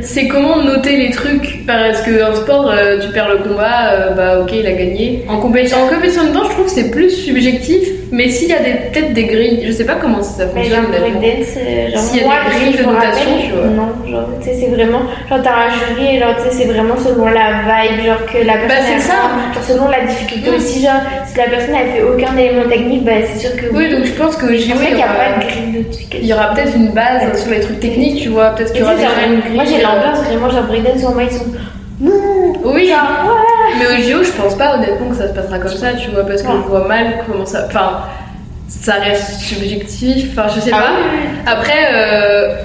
[0.03, 1.65] c'est comment noter les trucs.
[1.65, 5.25] Parce qu'un sport, euh, tu perds le combat, euh, bah ok, il a gagné.
[5.27, 8.53] En compétition, en compétition de danse, je trouve que c'est plus subjectif, mais s'il y
[8.53, 10.83] a des- peut-être des grilles, je sais pas comment ça Mais fonctionne.
[10.83, 11.19] genre honnêtement.
[11.19, 13.65] breakdance, euh, genre S'il y a moi, des grilles de notation, rappelle, tu vois.
[13.65, 16.71] Non, genre, tu sais, c'est vraiment, genre t'as un jury et genre, tu sais, c'est
[16.71, 18.67] vraiment selon la vibe, genre que la personne.
[18.67, 19.17] Bah, c'est ça.
[19.55, 20.55] Genre selon la difficulté Mm.
[20.55, 23.89] aussi, genre, si la personne elle fait aucun élément technique, bah c'est sûr que Oui,
[23.89, 25.85] donc je pense que j'ai qu'il n'y a pas de grille de
[26.21, 28.49] il aura peut-être une base sur les trucs techniques, tu vois.
[28.51, 29.55] Peut-être qu'il y aura déjà une grille.
[29.55, 31.45] Moi j'ai l'ambiance vraiment, genre breakdance, en moi ils sont.
[32.63, 33.37] Oui, Genre,
[33.79, 36.25] mais au JO, je pense pas honnêtement que ça se passera comme ça, tu vois,
[36.25, 36.53] parce que Ouais.
[36.63, 37.65] je vois mal comment ça.
[37.67, 37.99] Enfin,
[38.67, 40.89] ça reste subjectif, enfin, je sais Ah pas.
[40.97, 42.55] oui, oui, Après, euh,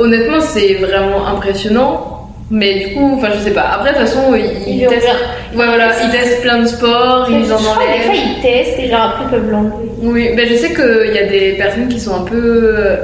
[0.00, 2.13] honnêtement, c'est vraiment impressionnant.
[2.50, 3.62] Mais du coup, enfin, je sais pas.
[3.62, 5.06] Après, de toute façon, ils, testent.
[5.54, 8.22] Ouais, voilà, ils testent plein de sports, je ils en crois que des fois enlèvent.
[8.36, 9.88] ils testent et genre après ils peuvent l'enlever.
[10.02, 12.96] Oui, ben je sais qu'il y a des personnes qui sont un peu euh,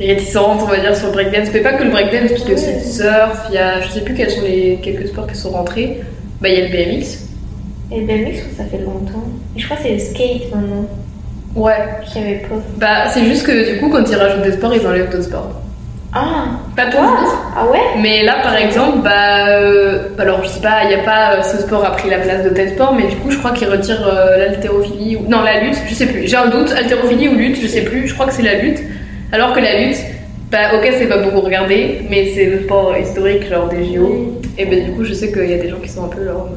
[0.00, 1.48] réticentes, on va dire, sur le breakdance.
[1.52, 2.56] Mais pas que le breakdance, puisque Ouais.
[2.56, 5.36] c'est le surf, il y a, je sais plus quels sont les quelques sports qui
[5.36, 6.00] sont rentrés.
[6.40, 7.18] Bah, il y a le BMX.
[7.92, 9.24] Et le BMX, ça fait longtemps.
[9.54, 10.86] Et je crois que c'est le skate maintenant.
[11.54, 11.74] Ouais.
[12.06, 12.56] Je savais pas.
[12.78, 15.50] Bah, c'est juste que du coup, quand ils rajoutent des sports, ils enlèvent d'autres sports.
[16.14, 16.44] Ah
[16.74, 16.90] Pas ouais.
[16.90, 17.34] toujours.
[17.56, 21.02] Ah ouais Mais là, par exemple, bah, euh, alors je sais pas, il y a
[21.04, 23.36] pas euh, ce sport a pris la place de tel sport, mais du coup, je
[23.38, 26.26] crois qu'ils retirent euh, l'haltérophilie ou non la lutte, je sais plus.
[26.26, 28.08] J'ai un doute, haltérophilie ou lutte, je sais plus.
[28.08, 28.78] Je crois que c'est la lutte.
[29.32, 29.98] Alors que la lutte,
[30.50, 34.40] bah, ok, c'est pas beaucoup regardé, mais c'est le sport historique, genre des JO.
[34.56, 36.24] Et ben du coup, je sais qu'il y a des gens qui sont un peu
[36.24, 36.48] genre.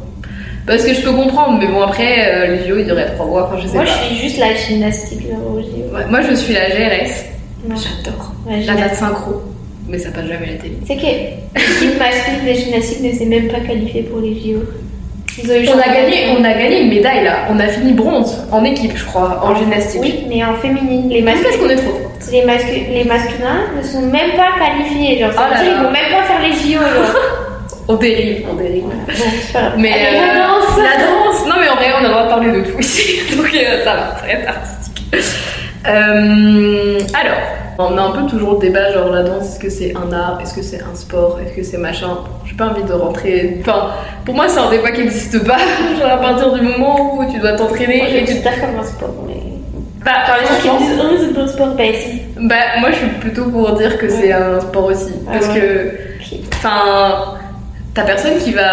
[0.65, 3.49] Parce que je peux comprendre, mais bon après, euh, les JO ils duraient trois mois,
[3.51, 3.89] enfin je sais Moi pas.
[3.91, 5.93] je suis juste la gymnastique au JO.
[5.93, 7.25] Ouais, moi je suis la GRS,
[7.67, 7.76] Non.
[7.76, 8.32] j'adore.
[8.47, 9.41] Ouais, La date synchro,
[9.88, 10.78] mais ça passe jamais à la télé.
[10.88, 14.63] C'est que l'équipe masculine de gymnastique ne s'est même pas qualifiée pour les JO.
[15.41, 17.47] Ils ont eu On a gagné, on a gagné une médaille là.
[17.50, 20.02] On a fini bronze en équipe, je crois, en gymnastique.
[20.02, 21.10] Oui, mais en féminine.
[21.10, 21.97] Les, masculins, qu'on est trop
[22.32, 25.19] les, mascu- les masculins ne sont même pas qualifiés.
[25.19, 25.78] Genre, Oh là dire là.
[25.78, 26.80] qu'ils vont même pas faire les JO.
[26.80, 27.15] Genre.
[27.88, 28.84] On dérive, on dérive.
[28.84, 29.74] Bon, c'est pas grave.
[29.78, 31.45] Mais Allez, euh, la danse la danse.
[31.47, 33.84] Non mais en vrai, on a le droit de parler de tout ici, donc euh,
[33.84, 35.04] ça va, ça reste artistique.
[35.88, 37.38] Euh, alors,
[37.80, 40.39] on a un peu toujours le débat genre la danse, est-ce que c'est un art,
[40.41, 42.17] est-ce que c'est un sport, est-ce que c'est machin?
[42.46, 43.58] J'ai pas envie de rentrer.
[43.62, 43.91] Enfin,
[44.26, 45.58] pour moi, c'est un débat qui n'existe pas.
[46.00, 48.80] Genre à partir du moment où tu dois t'entraîner Moi, je et tu considère comme
[48.80, 49.15] un sport.
[49.28, 49.41] Mais...
[50.06, 52.22] bah, Genre, les gens qui me disent, oh, c'est un sport, bah si.
[52.39, 55.13] Bah, moi je suis plutôt pour dire que c'est un sport aussi.
[55.28, 55.60] Ah Parce ouais.
[55.60, 57.36] que, enfin,
[57.94, 58.72] t'as personne qui va,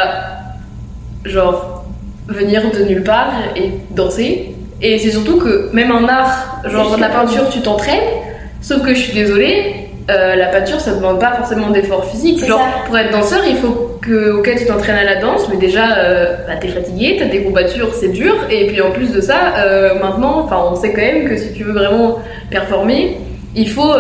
[1.25, 1.85] genre,
[2.29, 4.55] venir de nulle part et danser.
[4.81, 7.99] Et c'est surtout que même en art, genre C'est la peinture, tu t'entraînes.
[8.61, 12.45] Sauf que je suis désolée, euh, la peinture ça demande pas forcément d'effort physique.
[12.45, 12.87] Genre, ça.
[12.87, 16.35] pour être danseur, il faut que, ok, tu t'entraînes à la danse, mais déjà, euh,
[16.47, 18.35] bah, t'es fatigué, t'as des courbatures, c'est dur.
[18.51, 21.53] Et puis en plus de ça, euh, maintenant, enfin, on sait quand même que si
[21.53, 22.19] tu veux vraiment
[22.51, 23.19] performer,
[23.55, 23.93] il faut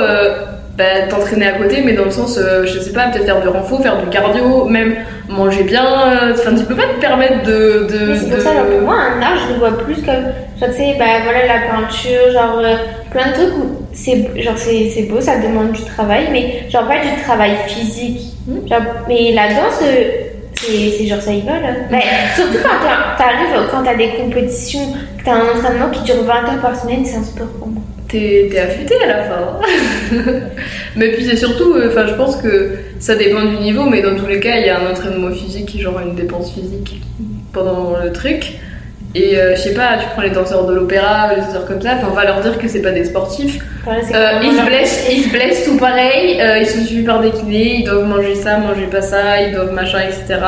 [0.76, 3.82] bah, t'entraîner à côté, mais dans le sens, je sais pas, peut-être faire du renfort,
[3.82, 4.94] faire du cardio, même
[5.28, 5.84] manger bien.
[6.32, 7.86] Enfin, tu peux pas te permettre de.
[7.90, 8.50] de, Mais c'est pour de- ça,
[8.84, 10.14] moi, un art, je le vois plus comme,
[10.60, 12.76] genre, tu sais, bah voilà, la peinture, genre, euh,
[13.10, 16.86] plein de trucs où c'est, genre, c'est, c'est beau, ça demande du travail, mais genre,
[16.86, 18.34] pas du travail physique.
[18.46, 18.68] Mm.
[18.68, 20.04] Genre, mais la danse, euh,
[20.54, 21.68] c'est, c'est genre, ça y va, là.
[21.90, 22.02] Mais
[22.34, 26.32] surtout quand t'as- t'arrives, quand t'as des compétitions, que t'as un entraînement qui dure 20
[26.34, 27.82] heures par semaine, c'est un sport pour moi.
[28.08, 29.60] T'es t'es affûté à la fin.
[30.96, 34.16] mais puis c'est surtout, euh, enfin, je pense que ça dépend du niveau, mais dans
[34.16, 37.02] tous les cas, il y a un entraînement physique, genre une dépense physique
[37.52, 38.54] pendant le truc.
[39.14, 41.92] Et euh, je sais pas, tu prends les danseurs de l'opéra, les danseurs comme ça,
[42.08, 43.58] on va leur dire que c'est pas des sportifs.
[43.86, 43.92] Euh,
[44.42, 47.76] ils, se blessent, ils se blessent tout pareil, euh, ils sont suivis par des kinés,
[47.78, 50.40] ils doivent manger ça, manger pas ça, ils doivent machin, etc.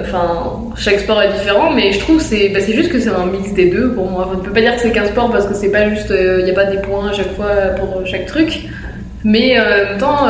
[0.00, 3.26] Enfin, chaque sport est différent, mais je trouve que c'est bah, juste que c'est un
[3.26, 4.26] mix des deux pour moi.
[4.26, 6.44] Enfin, on peut pas dire que c'est qu'un sport parce que c'est pas juste, il
[6.44, 8.64] n'y a pas des points à chaque fois pour chaque truc.
[9.22, 10.26] Mais en même temps,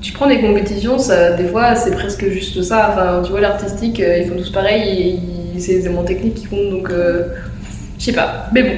[0.00, 2.90] tu prends des compétitions, ça, des fois c'est presque juste ça.
[2.92, 6.70] Enfin, tu vois, l'artistique, ils font tous pareil, et c'est les éléments techniques qui comptent,
[6.70, 7.28] donc euh,
[7.98, 8.48] je sais pas.
[8.52, 8.76] Mais bon,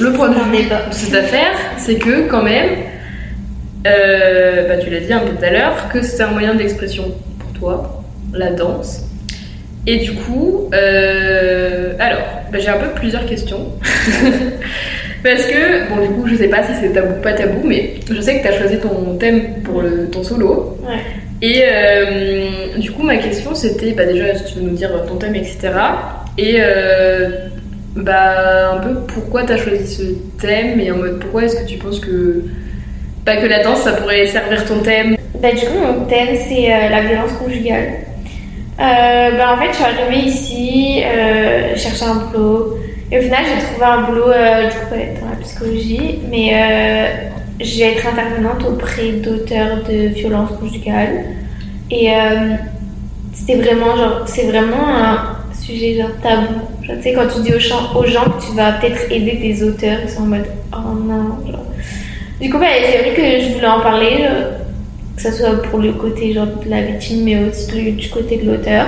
[0.00, 2.70] le point de vue de cette affaire, c'est que quand même,
[3.86, 7.14] euh, bah, tu l'as dit un peu tout à l'heure, que c'était un moyen d'expression
[7.38, 9.02] pour toi, la danse.
[9.86, 13.72] Et du coup, euh, alors, bah, j'ai un peu plusieurs questions.
[15.22, 17.94] Parce que, bon, du coup, je sais pas si c'est tabou ou pas tabou, mais
[18.10, 20.78] je sais que tu as choisi ton thème pour le, ton solo.
[20.86, 20.98] Ouais.
[21.42, 25.16] Et euh, du coup, ma question c'était, bah, déjà, si tu veux nous dire ton
[25.16, 25.70] thème, etc.
[26.38, 27.48] Et euh,
[27.94, 30.02] bah, un peu pourquoi tu as choisi ce
[30.40, 32.44] thème et en mode pourquoi est-ce que tu penses que,
[33.24, 35.16] bah, que la danse ça pourrait servir ton thème?
[35.42, 37.88] Bah, du coup, mon thème, c'est euh, la violence conjugale.
[38.78, 41.02] Bah, en fait, je suis arrivée ici,
[41.76, 42.78] chercher un boulot.
[43.10, 46.18] Et au final, j'ai trouvé un boulot euh, du coup, dans la psychologie.
[46.28, 47.28] Mais euh,
[47.60, 51.24] je être intervenante auprès d'auteurs de violences conjugales.
[51.90, 52.56] Et euh,
[53.32, 56.54] c'était vraiment, vraiment un sujet genre tabou.
[56.82, 59.36] Genre, tu sais, quand tu dis aux gens, aux gens que tu vas peut-être aider
[59.36, 61.38] des auteurs, ils sont en mode oh non.
[61.46, 61.64] Genre.
[62.40, 64.26] Du coup, bah, c'est vrai que je voulais en parler,
[65.14, 68.50] que ce soit pour le côté genre, de la victime, mais aussi du, côté de
[68.50, 68.86] l'auteur.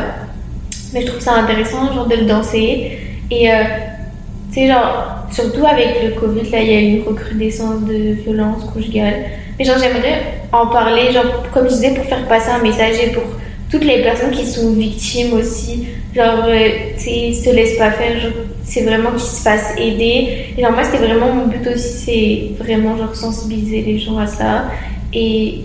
[0.92, 2.98] Mais je trouve ça intéressant, genre, de le danser.
[3.30, 3.48] Et
[4.54, 8.64] sais, genre, surtout avec le Covid, là, il y a eu une recrudescence de violences
[8.64, 9.24] conjugales.
[9.58, 13.08] Mais genre, j'aimerais en parler, genre, comme je disais, pour faire passer un message et
[13.08, 13.24] pour
[13.70, 15.88] toutes les personnes qui sont victimes aussi.
[16.14, 18.16] Genre, euh, tu se laissent pas faire,
[18.64, 20.54] c'est vraiment qu'ils se fassent aider.
[20.56, 24.26] Et genre, moi, c'était vraiment mon but aussi, c'est vraiment, genre, sensibiliser les gens à
[24.26, 24.70] ça.
[25.12, 25.64] Et,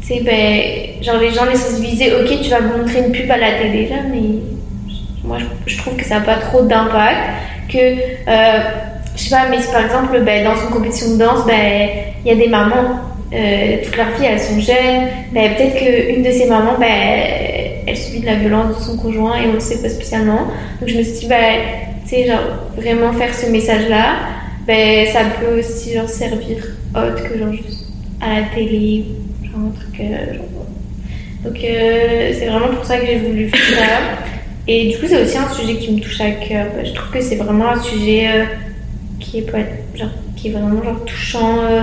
[0.00, 3.38] tu sais, ben, genre, les gens les sensibiliser, ok, tu vas montrer une pub à
[3.38, 4.20] la télé, là, mais
[5.24, 7.18] moi, je, je trouve que ça n'a pas trop d'impact.
[7.68, 8.60] Que, euh,
[9.16, 11.88] je sais pas, mais par exemple, ben, dans une compétition de danse, ben,
[12.24, 13.00] il y a des mamans,
[13.32, 16.86] euh, toutes leurs filles, elles sont jeunes, ben, peut-être qu'une de ces mamans, ben,
[17.86, 20.48] elle subit de la violence de son conjoint et on le sait pas spécialement.
[20.80, 21.60] Donc je me suis dit, ben,
[22.26, 24.16] genre, vraiment faire ce message-là,
[24.66, 26.58] ben, ça peut aussi, genre, servir
[26.94, 27.86] autre que, genre, juste
[28.20, 29.04] à la télé,
[29.42, 30.34] genre, un truc, euh,
[31.44, 33.84] donc euh, c'est vraiment pour ça que j'ai voulu faire ça.
[34.66, 36.66] Et du coup, c'est aussi un sujet qui me touche à cœur.
[36.82, 38.44] Je trouve que c'est vraiment un sujet euh,
[39.20, 39.46] qui, est
[39.94, 41.58] genre, qui est vraiment genre, touchant.
[41.60, 41.82] Euh,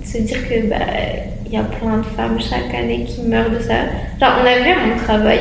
[0.00, 0.76] de se dire que bah,
[1.46, 3.74] il y a plein de femmes chaque année qui meurent de ça.
[4.20, 5.40] Genre, on a vu à mon travail,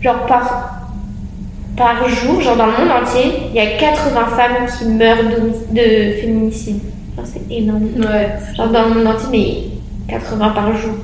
[0.00, 0.88] genre par,
[1.76, 5.74] par jour, genre dans le monde entier, il y a 80 femmes qui meurent de,
[5.74, 6.80] de féminicide.
[7.16, 7.88] Genre, c'est énorme.
[7.98, 8.28] Ouais.
[8.56, 9.28] Genre dans le monde entier,
[10.08, 10.94] mais 80 par jour.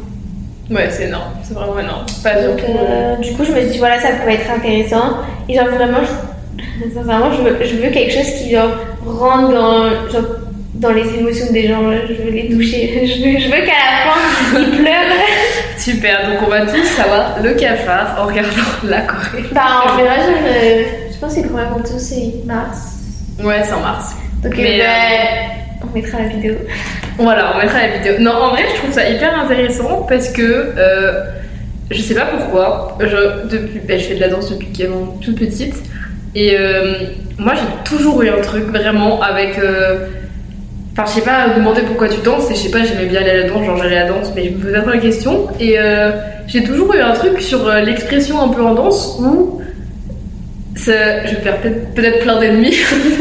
[0.71, 1.33] Ouais, c'est énorme.
[1.45, 2.05] C'est vraiment énorme.
[2.23, 5.19] Pas Donc, euh, du coup, je me suis dit, voilà, ça pourrait être intéressant.
[5.49, 8.71] Et genre, vraiment, je, sincèrement, je veux, je veux quelque chose qui, genre,
[9.07, 10.23] rentre dans, genre,
[10.75, 11.83] dans les émotions des gens.
[12.09, 13.07] Je veux les toucher.
[13.07, 15.17] Je veux, je veux qu'à la fin, ils pleurent.
[15.79, 18.51] Super, donc on va tous savoir le cafard en regardant
[18.85, 19.45] la Corée.
[19.53, 22.95] bah, en vrai, je, je pense que le premier contour, c'est mars.
[23.43, 24.17] Ouais, c'est en mars.
[24.43, 24.85] Donc, Mais, euh,
[25.85, 26.55] on mettra la vidéo.
[27.19, 28.15] Voilà, on mettra la vidéo.
[28.21, 30.43] Non, en vrai, je trouve ça hyper intéressant parce que
[30.77, 31.25] euh,
[31.91, 32.99] je sais pas pourquoi.
[33.01, 34.91] Je, depuis, ben, je fais de la danse depuis qu'elle
[35.23, 35.75] toute petite.
[36.35, 36.93] Et euh,
[37.39, 39.59] moi, j'ai toujours eu un truc vraiment avec.
[39.59, 40.07] euh,
[40.99, 43.29] Enfin, je sais pas, demander pourquoi tu danses, et je sais pas, j'aimais bien aller
[43.29, 45.47] à la danse, genre j'allais à la danse, mais je me posais pas la question.
[45.61, 46.11] Et euh,
[46.47, 49.61] j'ai toujours eu un truc sur l'expression un peu en danse où.
[50.75, 51.59] je vais faire
[51.95, 52.77] peut-être plein d'ennemis.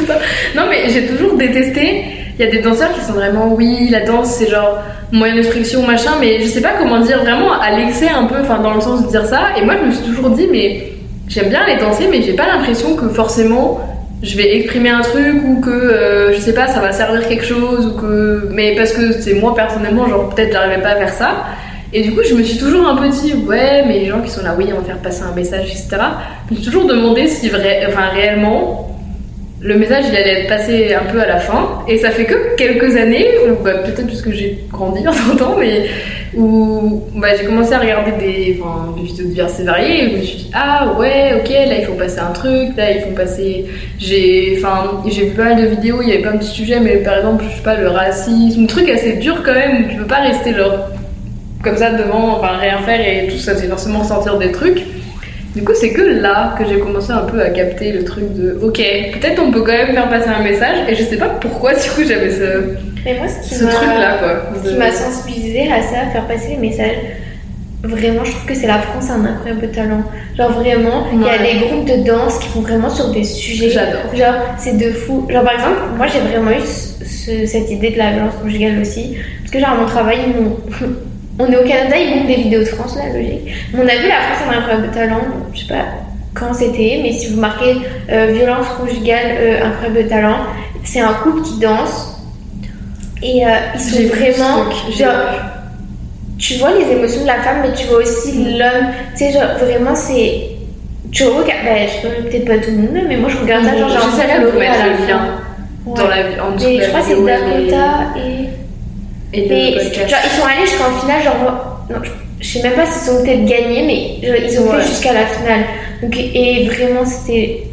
[0.56, 2.06] non, mais j'ai toujours détesté.
[2.38, 4.80] Il y a des danseurs qui sont vraiment, oui, la danse c'est genre
[5.12, 8.36] moyen de friction, machin, mais je sais pas comment dire vraiment à l'excès un peu,
[8.42, 9.50] enfin dans le sens de dire ça.
[9.58, 10.94] Et moi je me suis toujours dit, mais
[11.28, 13.80] j'aime bien les danser, mais j'ai pas l'impression que forcément
[14.22, 17.46] je vais exprimer un truc ou que euh, je sais pas, ça va servir quelque
[17.46, 18.50] chose ou que.
[18.52, 21.46] Mais parce que c'est moi personnellement, genre peut-être j'arrivais pas à faire ça.
[21.94, 24.30] Et du coup, je me suis toujours un peu dit, ouais, mais les gens qui
[24.30, 25.88] sont là, oui, on va faire passer un message, etc.
[26.50, 28.95] Je me suis toujours demandé si vrai, enfin, réellement,
[29.62, 31.84] le message il allait être passé un peu à la fin.
[31.88, 35.56] Et ça fait que quelques années, ou bah, peut-être parce que j'ai grandi en temps,
[35.60, 35.86] mais
[36.36, 40.04] où bah, j'ai commencé à regarder des, enfin, des vidéos diverses et variées.
[40.04, 42.92] Et je me suis dit, ah ouais, ok, là il faut passer un truc, là
[42.92, 43.66] ils font passer.
[43.98, 46.98] J'ai enfin, j'ai vu pas mal de vidéos, il y avait plein de sujets, mais
[46.98, 49.96] par exemple, je sais pas, le racisme, un truc assez dur quand même, où tu
[49.96, 50.90] peux pas rester genre
[51.64, 54.84] comme ça devant, enfin rien faire et tout ça, c'est forcément sentir des trucs.
[55.56, 58.60] Du coup, c'est que là que j'ai commencé un peu à capter le truc de
[58.62, 58.76] ok,
[59.14, 61.90] peut-être on peut quand même faire passer un message et je sais pas pourquoi du
[61.92, 64.42] coup j'avais ce, Mais moi, ce qui ce m'a- truc là quoi.
[64.64, 66.98] Ce qui m'a sensibilisée à ça, à faire passer les messages.
[67.84, 70.04] Vraiment, je trouve que c'est la France a un incroyable talent.
[70.36, 73.70] Genre vraiment, il y a des groupes de danse qui font vraiment sur des sujets.
[73.70, 74.14] J'adore.
[74.14, 75.26] Genre, c'est de fou.
[75.30, 78.80] Genre par exemple, moi j'ai vraiment eu ce- ce- cette idée de la violence conjugale
[78.82, 79.16] aussi.
[79.42, 80.58] Parce que genre à mon travail, ils m'ont-
[81.40, 83.52] on est au Canada, ils montrent des vidéos de France, là, logique.
[83.74, 85.22] Mais on a vu la France un incroyable talent.
[85.54, 85.86] Je sais pas
[86.34, 87.78] quand c'était, mais si vous marquez
[88.12, 90.38] euh, violence conjugale, euh, incroyable talent,
[90.84, 92.20] c'est un couple qui danse.
[93.24, 94.70] Et euh, ils sont vraiment.
[94.92, 95.12] Genre,
[96.38, 98.92] tu vois les émotions de la femme, mais tu vois aussi l'homme.
[99.14, 100.50] Tu sais, genre, vraiment, c'est.
[101.12, 101.64] Tu regardes.
[101.64, 103.98] Ben, je sais peut-être pas tout le monde, mais moi, je regarde ça, genre, j'ai
[103.98, 105.22] envie de mettre le lien
[105.86, 105.94] Ouais.
[105.98, 108.50] dans la en dessous Et je crois que c'est Dakota et.
[109.38, 109.74] Et,
[110.08, 111.86] genre, ils sont allés jusqu'en finale, genre.
[111.90, 111.98] Non,
[112.40, 114.82] je, sais même pas s'ils ont peut-être gagné, mais genre, ils ont Ouais.
[114.82, 115.66] fait jusqu'à la finale.
[116.02, 117.64] Donc, et vraiment, c'était.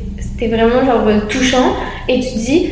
[0.42, 1.76] Vraiment genre touchant.
[2.08, 2.68] Et tu te dis,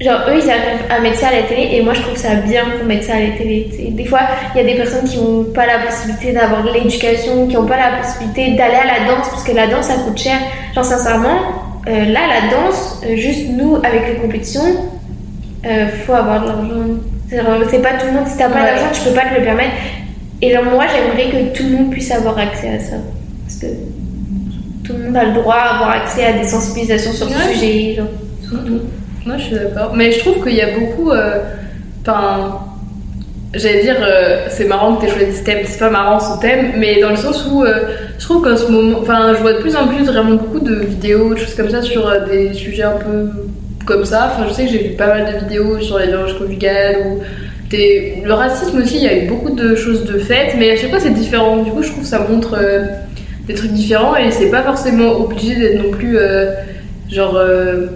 [0.00, 2.36] Genre, eux, ils arrivent à mettre ça à la télé et moi, je trouve ça
[2.36, 3.68] bien qu'on mette ça à la télé.
[3.70, 3.90] tu sais.
[3.90, 4.20] Des fois,
[4.54, 7.66] il y a des personnes qui n'ont pas la possibilité d'avoir de l'éducation, qui n'ont
[7.66, 10.38] pas la possibilité d'aller à la danse parce que la danse, ça coûte cher.
[10.74, 11.38] Genre, sincèrement,
[11.86, 14.62] euh, là, la danse, euh, juste nous, avec les compétitions,
[15.66, 16.96] euh, faut avoir de l'argent.
[17.30, 18.64] C'est pas tout le monde, si t'as pas Ouais.
[18.66, 19.70] d'argent, tu peux pas te le permettre.
[20.42, 22.96] Et là, moi, j'aimerais que tout le monde puisse avoir accès à ça.
[23.46, 23.66] Parce que
[24.84, 27.32] tout le monde a le droit d'avoir accès à des sensibilisations sur Ouais.
[27.52, 27.94] ce sujet.
[27.96, 28.06] Genre,
[28.48, 28.80] surtout.
[29.26, 29.92] Moi, je suis d'accord.
[29.94, 31.10] Mais je trouve qu'il y a beaucoup.
[31.10, 31.38] euh,
[32.02, 32.60] Enfin.
[33.52, 35.58] J'allais dire, euh, c'est marrant que tu aies choisi ce thème.
[35.64, 38.70] C'est pas marrant ce thème, mais dans le sens où euh, je trouve qu'en ce
[38.70, 38.98] moment.
[39.02, 41.82] Enfin, je vois de plus en plus vraiment beaucoup de vidéos, de choses comme ça
[41.82, 43.28] sur euh, des sujets un peu
[43.90, 44.32] comme ça.
[44.32, 47.18] Enfin, je sais que j'ai vu pas mal de vidéos sur les violences conjugales ou.
[47.70, 48.22] Des...
[48.24, 50.90] Le racisme aussi, il y a eu beaucoup de choses de faites, mais à chaque
[50.90, 51.58] fois c'est différent.
[51.58, 52.80] Du coup, je trouve que ça montre euh,
[53.46, 56.50] des trucs différents et c'est pas forcément obligé d'être non plus euh,
[57.08, 57.36] genre.
[57.36, 57.86] euh,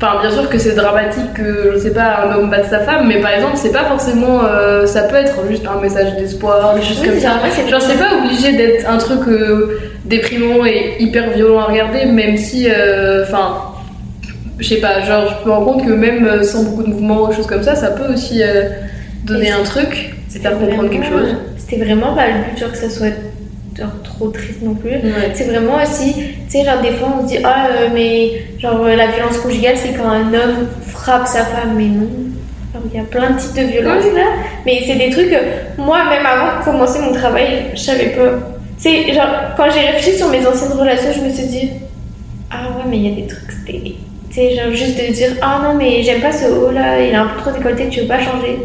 [0.00, 3.08] Enfin, bien sûr que c'est dramatique que, je sais pas, un homme batte sa femme,
[3.08, 4.42] mais par exemple, c'est pas forcément.
[4.44, 7.38] euh, ça peut être juste un message d'espoir, des choses Oui, comme ça.
[7.38, 12.04] vrai, Genre, c'est pas obligé d'être un truc euh, déprimant et hyper violent à regarder,
[12.04, 12.68] même si.
[13.22, 13.65] Enfin.
[14.58, 17.22] Je sais pas, genre, je me rends compte que même euh, sans beaucoup de mouvements
[17.22, 18.70] ou choses comme ça, ça peut aussi euh,
[19.24, 21.36] donner un truc et faire comprendre quelque chose.
[21.58, 23.12] C'était vraiment pas le but, genre que ça soit
[23.76, 24.90] genre, trop triste non plus.
[24.90, 25.32] Ouais.
[25.34, 28.82] C'est vraiment aussi, tu sais, genre des fois on se dit, ah, euh, mais genre
[28.84, 32.08] la violence conjugale c'est quand un homme frappe sa femme, mais non.
[32.92, 34.26] Il y a plein de types de violences là,
[34.64, 38.38] mais c'est des trucs que moi, même avant de commencer mon travail, je savais pas.
[38.80, 41.70] Tu sais, genre, quand j'ai réfléchi sur mes anciennes relations, je me suis dit,
[42.50, 43.96] ah ouais, mais il y a des trucs, c'était.
[44.36, 47.26] Genre juste de dire, ah non, mais j'aime pas ce haut là, il est un
[47.26, 48.58] peu trop décolleté, tu veux pas changer.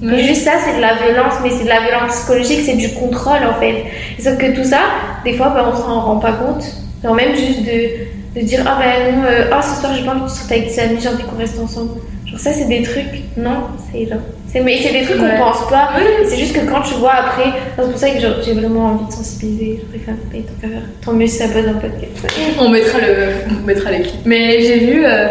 [0.00, 2.92] Mais juste ça, c'est de la violence, mais c'est de la violence psychologique, c'est du
[2.92, 3.84] contrôle en fait.
[4.18, 4.80] Sauf que tout ça,
[5.24, 6.64] des fois, bah, on s'en rend pas compte.
[7.04, 10.12] Genre même juste de, de dire, ah ben non, euh, ah ce soir j'ai pas
[10.12, 12.00] envie de sortir avec tes amis, j'ai envie qu'on reste ensemble.
[12.32, 13.04] Genre ça, c'est des trucs,
[13.36, 14.18] non, c'est genre.
[14.50, 15.30] c'est- Mais c'est des trucs Ouais.
[15.38, 15.90] qu'on pense pas.
[15.96, 16.26] Ouais.
[16.26, 19.12] C'est juste que quand tu vois après, c'est pour ça que j'ai vraiment envie de
[19.12, 19.80] sensibiliser.
[19.82, 22.26] Je préfère, tant qu'à faire, tant mieux si ça passe un podcast.
[22.58, 24.24] On mettra le, on mettra les clips.
[24.24, 25.28] Mais j'ai vu euh,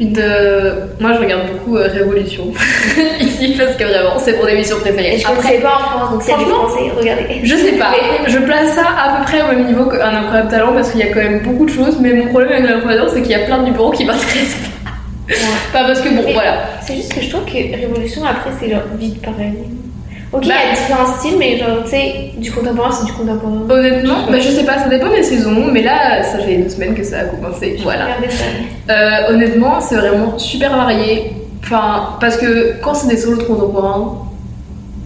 [0.00, 0.16] une.
[0.20, 2.52] euh, moi, je regarde beaucoup euh, Révolution
[3.20, 5.14] ici parce que vraiment, c'est mon émission préférée.
[5.16, 7.24] Et je connaissais pas en France, donc franchement, Français, regardez.
[7.42, 7.92] Je sais pas,
[8.28, 11.04] je place ça à peu près au même niveau qu'un incroyable talent parce qu'il y
[11.04, 13.34] a quand même beaucoup de choses, mais mon problème avec l'incroyable talent c'est qu'il y
[13.42, 14.56] a plein de numéros qui m'intéressent
[15.34, 15.78] pas.
[15.80, 16.58] Pas parce que bon, Mais- voilà.
[16.82, 19.54] C'est juste que je trouve que Révolution, après, c'est genre vite pareil.
[20.32, 23.12] Ok, il Bah- y a différents styles, mais genre, tu sais, du contemporain, c'est du
[23.12, 23.62] contemporain.
[23.70, 26.94] Honnêtement, bah, je sais pas, ça dépend des saisons, mais là, ça fait deux semaines
[26.94, 27.76] que ça a commencé.
[27.82, 28.06] Voilà.
[28.90, 31.32] Euh, honnêtement, c'est vraiment super varié.
[31.62, 34.18] Enfin, parce que quand c'est des solos contemporains,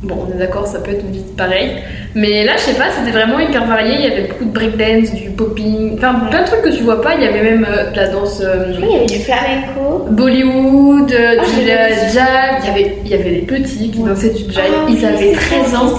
[0.02, 1.70] bon, on est d'accord, ça peut être vite pareil.
[2.14, 3.94] Mais là, je sais pas, c'était vraiment hyper varié.
[3.98, 7.00] Il y avait beaucoup de breakdance, du popping, enfin plein de trucs que tu vois
[7.00, 7.14] pas.
[7.16, 8.40] Il y avait même euh, de la danse.
[8.44, 10.06] euh, crois qu'il y avait du flamenco.
[10.10, 14.30] Bollywood, euh, Ah, du jazz, il y avait, il y avait des petits qui dansaient
[14.30, 15.98] du jazz, Ah, ils oui, avaient c'est 13 trop- ans.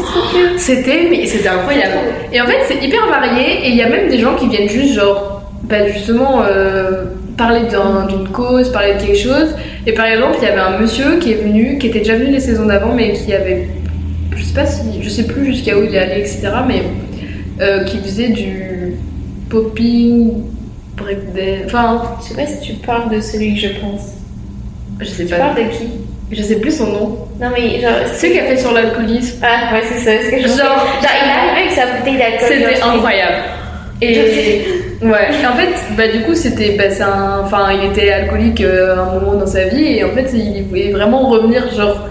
[0.57, 1.93] C'était, mais c'était incroyable.
[2.33, 4.69] Et en fait, c'est hyper varié et il y a même des gens qui viennent
[4.69, 7.05] juste, genre, bah, justement, euh,
[7.37, 9.55] parler d'un- d'une cause, parler de quelque chose.
[9.87, 12.31] Et par exemple, il y avait un monsieur qui est venu, qui était déjà venu
[12.31, 13.67] les saisons d'avant, mais qui avait,
[14.35, 16.83] je sais pas si, je sais plus jusqu'à où il est allé, etc., mais
[17.61, 18.93] euh, qui faisait du
[19.49, 20.43] popping,
[20.97, 24.01] breakdance, enfin, Je sais pas si tu parles de celui que je pense.
[24.99, 25.87] je sais Tu pas, parles de qui?
[26.31, 27.17] Je sais plus son nom.
[27.41, 27.91] Non, mais genre.
[28.13, 29.39] C'est ce qu'il a fait sur l'alcoolisme.
[29.43, 32.17] Ah, ouais, c'est ça, ce que je Genre- Genre, il est arrivé avec sa bouteille
[32.17, 32.47] d'alcool.
[32.47, 33.35] C'était incroyable.
[34.01, 34.61] Et
[35.01, 39.01] ouais, en fait, bah du coup, c'était, bah, un, enfin, il était alcoolique euh, à
[39.01, 42.07] un moment dans sa vie et en fait, il voulait vraiment revenir, genre,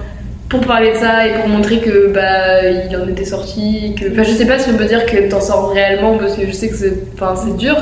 [0.51, 4.25] pour parler de ça et pour montrer que bah il en était sorti, que, enfin,
[4.25, 6.69] je sais pas si on peut dire que t'en sors réellement parce que je sais
[6.69, 7.77] que c'est, enfin, c'est dur,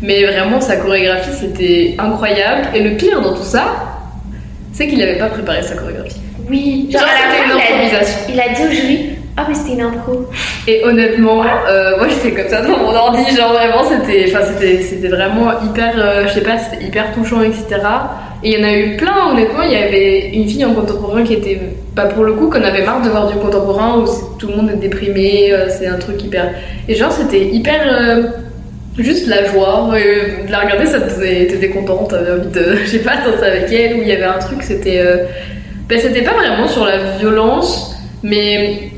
[0.00, 3.64] mais vraiment sa chorégraphie c'était incroyable et le pire dans tout ça,
[4.72, 6.20] c'est qu'il avait pas préparé sa chorégraphie.
[6.48, 8.18] Oui, Genre, c'était une il a- improvisation.
[8.32, 10.26] Il a dit au jury Ah, mais c'était une impro.
[10.68, 14.80] Et honnêtement, euh, moi j'étais comme ça devant mon ordi, genre vraiment c'était, enfin c'était,
[14.82, 17.64] c'était vraiment hyper, euh, je sais pas, c'était hyper touchant, etc.
[18.44, 21.22] Et il y en a eu plein, honnêtement, il y avait une fille en contemporain
[21.22, 21.60] qui était,
[21.94, 24.06] pas pour le coup, qu'on avait marre de voir du contemporain où
[24.38, 26.52] tout le monde est déprimé, euh, c'est un truc hyper.
[26.88, 27.80] Et genre c'était hyper.
[27.86, 28.22] euh,
[28.98, 32.90] Juste la joie, euh, de la regarder, ça te t'étais contente, t'avais envie de, je
[32.90, 35.02] sais pas, danser avec elle, où il y avait un truc, c'était,
[35.88, 38.91] ben, c'était pas vraiment sur la violence, mais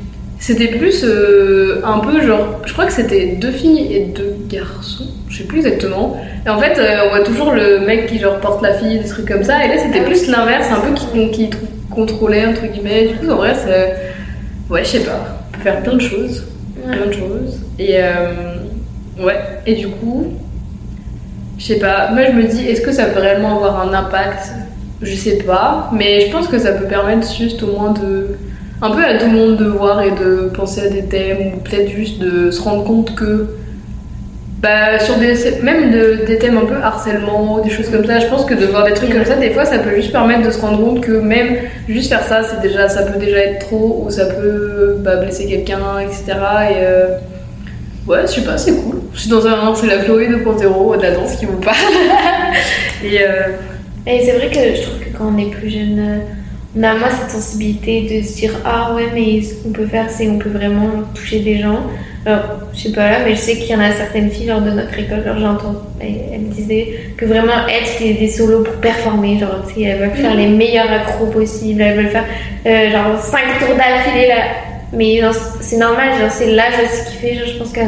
[0.46, 5.06] c'était plus euh, un peu genre, je crois que c'était deux filles et deux garçons,
[5.30, 6.20] je sais plus exactement.
[6.44, 9.08] Et en fait, euh, on voit toujours le mec qui genre porte la fille, des
[9.08, 9.64] trucs comme ça.
[9.64, 11.56] Et là, c'était Ah plus l'inverse, un peu qui, qui tr-
[11.90, 13.06] contrôlait entre guillemets.
[13.06, 13.96] Du coup, en vrai, c'est,
[14.70, 16.44] ouais, je sais pas, on peut faire plein de choses,
[16.86, 16.94] Ouais.
[16.94, 17.60] plein de choses.
[17.78, 18.56] Et euh,
[19.24, 20.26] ouais, et du coup,
[21.58, 22.10] je sais pas.
[22.12, 24.52] Moi, je me dis, est-ce que ça peut réellement avoir un impact?
[25.00, 28.36] Je sais pas, mais je pense que ça peut permettre juste au moins de
[28.82, 31.60] un peu à tout le monde de voir et de penser à des thèmes ou
[31.60, 33.46] peut-être juste de se rendre compte que
[34.62, 38.26] Bah, sur des, même de- des thèmes un peu harcèlement, des choses comme ça, je
[38.28, 40.50] pense que de voir des trucs comme ça, des fois, ça peut juste permettre de
[40.50, 41.56] se rendre compte que même
[41.86, 45.46] juste faire ça, c'est déjà, ça peut déjà être trop, ou ça peut bah, blesser
[45.46, 46.24] quelqu'un, etc.
[46.70, 47.08] Et euh,
[48.06, 49.02] ouais, je sais pas, c'est cool.
[49.12, 51.76] Je suis dans un, c'est la Chloé 2.0 de la danse qui vous parle.
[53.04, 53.48] Et euh,
[54.06, 56.20] Et c'est vrai que je trouve que quand on est plus jeune,
[56.76, 59.86] euh, on a moins cette sensibilité de se dire Ah ouais, mais ce qu'on peut
[59.86, 61.80] faire, c'est qu'on peut vraiment toucher des gens.
[62.26, 64.62] Alors, je sais pas là, mais je sais qu'il y en a certaines filles genre,
[64.62, 68.74] de notre école, genre j'entends, elles, me disaient que vraiment elles, c'était des solos pour
[68.76, 69.38] performer.
[69.38, 72.24] Genre, tu sais, elles veulent faire les meilleurs accros possibles, elles veulent faire
[72.66, 74.42] euh, genre 5 tours d'affilée là.
[74.92, 77.34] Mais genre, c'est normal, genre, c'est l'âge aussi qui fait.
[77.34, 77.82] Genre, je pense qu'à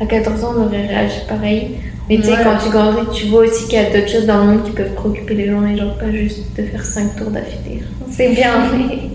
[0.00, 1.76] à 14 ans, on aurait réagi pareil.
[2.08, 4.38] Mais tu sais, quand tu grandis, tu vois aussi qu'il y a d'autres choses dans
[4.38, 7.30] le monde qui peuvent préoccuper les gens et genre pas juste de faire 5 tours
[7.30, 7.82] d'affilée.
[8.10, 9.10] C'est bien, mais.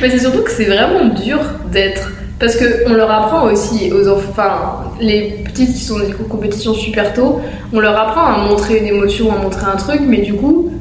[0.00, 1.38] Mais c'est surtout que c'est vraiment dur
[1.70, 2.12] d'être.
[2.38, 7.12] Parce qu'on leur apprend aussi aux enfants, enfin, les petites qui sont des compétitions super
[7.12, 7.40] tôt,
[7.72, 10.71] on leur apprend à montrer une émotion, à montrer un truc, mais du coup,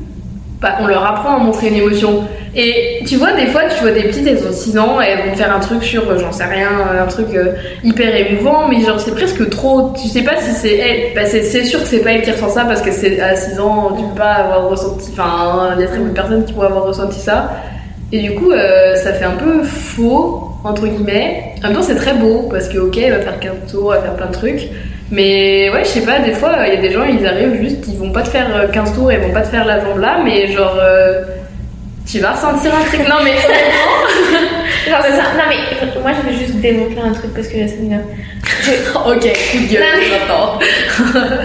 [0.79, 2.23] on leur apprend à montrer une émotion.
[2.55, 5.35] Et tu vois, des fois, tu vois des petites, elles ont 6 ans, elles vont
[5.35, 6.69] faire un truc sur, euh, j'en sais rien,
[7.01, 7.53] un truc euh,
[7.83, 9.93] hyper émouvant, mais genre, c'est presque trop.
[9.93, 11.13] Tu sais pas si c'est elle.
[11.15, 13.59] Bah, c'est sûr que c'est pas elle qui ressent ça, parce que c'est à 6
[13.59, 15.09] ans, tu peux pas avoir ressenti.
[15.13, 17.51] Enfin, il y a très peu de personnes qui pourraient avoir ressenti ça.
[18.11, 21.55] Et du coup, euh, ça fait un peu faux, entre guillemets.
[21.63, 24.01] En même temps, c'est très beau, parce que, ok, elle va faire 15 tours, elle
[24.01, 24.69] va faire plein de trucs.
[25.11, 27.85] Mais ouais, je sais pas, des fois, il y a des gens, ils arrivent juste,
[27.87, 29.99] ils vont pas te faire euh, 15 tours, ils vont pas te faire la jambe
[29.99, 31.23] là, mais genre, euh,
[32.09, 33.01] tu vas ressentir un truc.
[33.07, 33.33] Non, mais
[34.89, 37.75] Genre, ça, non, mais moi je veux juste démontrer un truc parce que là ça
[37.79, 38.03] m'énerve.
[39.05, 40.59] ok, coup de gueule, j'entends.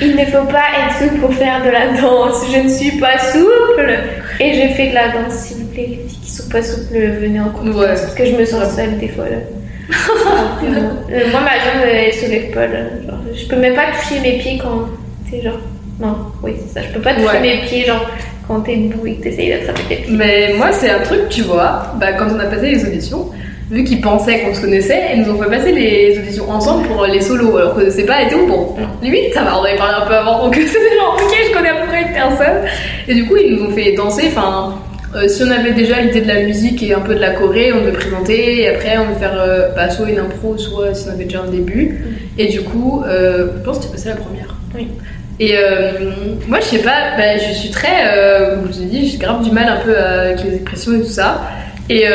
[0.00, 2.44] Il ne faut pas être souple pour faire de la danse.
[2.52, 3.98] Je ne suis pas souple.
[4.38, 5.86] Et je fais de la danse, s'il vous plaît.
[5.88, 7.74] Les filles qui sont pas souples, venez en cours.
[7.76, 7.86] Ouais.
[7.88, 9.24] Parce que je me sens seule des fois.
[9.24, 9.38] Là.
[9.90, 12.66] Euh, moi, ma jambe, elle se lève pas.
[12.66, 12.78] Là.
[13.06, 14.88] Genre, je peux même pas toucher mes pieds quand.
[15.30, 15.58] Sais, genre.
[16.00, 16.86] Non, oui, c'est ça.
[16.86, 17.40] Je peux pas toucher Ouais.
[17.40, 18.06] mes pieds, genre,
[18.46, 20.14] quand t'es debout et que t'essayes d'attraper tes pieds.
[20.16, 23.30] Mais moi, c'est un truc, tu vois, bah, quand on a passé les auditions,
[23.70, 27.04] vu qu'ils pensaient qu'on se connaissait, ils nous ont fait passer les auditions ensemble pour
[27.06, 28.46] les solos, alors que c'est pas et tout.
[28.46, 31.52] Bon, limite, ça va, on avait parlé un peu avant, donc c'était genre, ok, je
[31.56, 32.64] connais à peu près une personne.
[33.08, 34.74] Et du coup, ils nous ont fait danser, enfin.
[35.14, 37.72] Euh, si on avait déjà l'idée de la musique et un peu de la choré,
[37.72, 41.08] on devait présenter et après on devait faire euh, bah, soit une impro, soit si
[41.08, 42.04] on avait déjà un début.
[42.36, 44.54] Et du coup, euh, je pense que tu passé la première.
[44.74, 44.88] Oui.
[45.40, 45.54] Et
[46.48, 48.56] moi, je sais pas, bah, je suis très.
[48.56, 51.00] Comme je vous ai dit, j'ai grave du mal un peu avec les expressions et
[51.00, 51.42] tout ça.
[51.88, 52.06] Et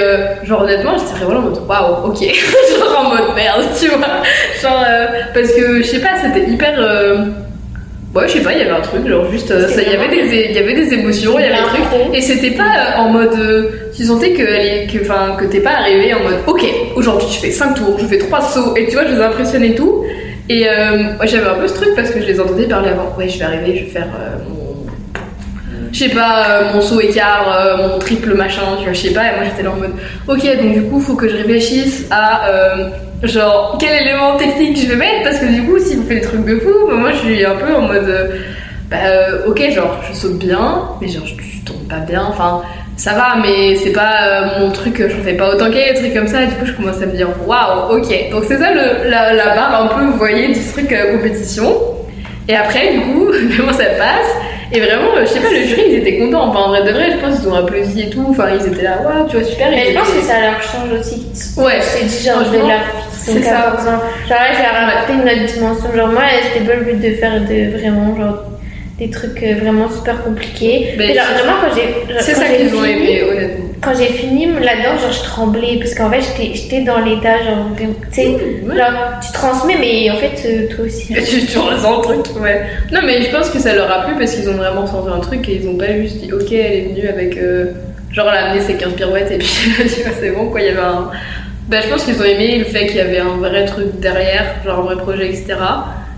[0.44, 2.20] genre, honnêtement, j'étais vraiment en mode waouh, ok.
[2.20, 4.24] genre en mode merde, tu vois.
[4.62, 4.86] Genre,
[5.34, 6.78] parce que je sais pas, c'était hyper.
[8.16, 9.50] Ouais, je sais pas, il y avait un truc, genre juste.
[9.50, 11.62] euh, ça- Il y, avait des- il y avait des émotions, il y avait des
[11.64, 12.16] trucs.
[12.16, 13.34] Et c'était pas euh, en mode.
[13.40, 14.44] euh, tu sentais que,
[14.92, 16.64] que, enfin, que t'es pas arrivé en mode ok,
[16.96, 19.70] aujourd'hui je fais 5 tours, je fais 3 sauts, et tu vois, je les impressionnais
[19.70, 20.04] et tout.
[20.48, 23.16] Et euh, moi j'avais un peu ce truc parce que je les entendais parler avant.
[23.18, 24.86] Ouais, je vais arriver, je vais faire euh, mon.
[25.92, 29.22] Je sais pas, mon saut écart, mon triple machin, je sais pas.
[29.32, 29.94] Et moi j'étais là en mode
[30.28, 32.48] ok, donc du coup, faut que je réfléchisse à.
[33.24, 35.24] Genre, quel élément technique je vais mettre?
[35.24, 37.46] Parce que du coup, si vous faites des trucs de fou, bah, moi je suis
[37.46, 38.04] un peu en mode.
[38.10, 38.28] euh,
[38.90, 41.34] bah, euh, ok, genre, je saute bien, mais genre, je,
[41.66, 42.26] tombe pas bien.
[42.28, 42.62] Enfin,
[42.98, 46.14] ça va, mais c'est pas euh, mon truc, je fais pas autant qu'elle, des trucs
[46.14, 46.44] comme ça.
[46.44, 48.30] Et du coup, je commence à me dire, waouh, ok.
[48.32, 51.74] Donc, c'est ça le, la, la barre un peu, vous voyez, du truc compétition.
[52.50, 54.53] Et après, du coup, comment ça passe?
[54.76, 56.50] Et vraiment, je sais pas, le jury, ils étaient contents.
[56.50, 58.26] Enfin, en vrai de vrai, je pense qu'ils ont applaudi et tout.
[58.28, 59.70] Enfin, ils étaient là, waouh, tu vois, super.
[59.70, 61.28] Mais je pense que ça leur change aussi.
[61.58, 61.80] Ouais.
[61.80, 62.64] Je t'ai dit, genre, je vais
[63.12, 63.52] c'est ça.
[63.52, 64.02] 14 ans.
[64.28, 65.96] Genre là, j'ai rajouté une autre dimension.
[65.96, 68.44] Genre, moi, c'était pas le but de faire de vraiment, genre,
[68.98, 70.96] des trucs euh, vraiment super compliqués.
[70.98, 72.22] Mais genre, vraiment, quand j'ai.
[72.22, 73.63] C'est ça qu'ils ont aimé, honnêtement.
[73.84, 75.78] Quand j'ai fini là-dedans, genre, je tremblais.
[75.80, 76.22] Parce qu'en fait,
[76.54, 81.14] j'étais- dans l'état, genre, tu sais, genre, tu transmets, mais en fait, euh, toi aussi.
[81.30, 82.62] tu, tu ressens le truc, ouais.
[82.92, 85.20] Non, mais je pense que ça leur a plu parce qu'ils ont vraiment senti un
[85.20, 87.38] truc et ils ont pas juste dit, ok, elle est venue avec.
[87.38, 87.66] euh,
[88.12, 90.62] genre, elle a amené ses 15 pirouettes et puis tu vois, c'est bon, quoi.
[90.62, 91.10] Il y avait un.
[91.70, 94.46] Bah, je pense qu'ils ont aimé le fait qu'il y avait un vrai truc derrière,
[94.66, 95.56] genre un vrai projet, etc.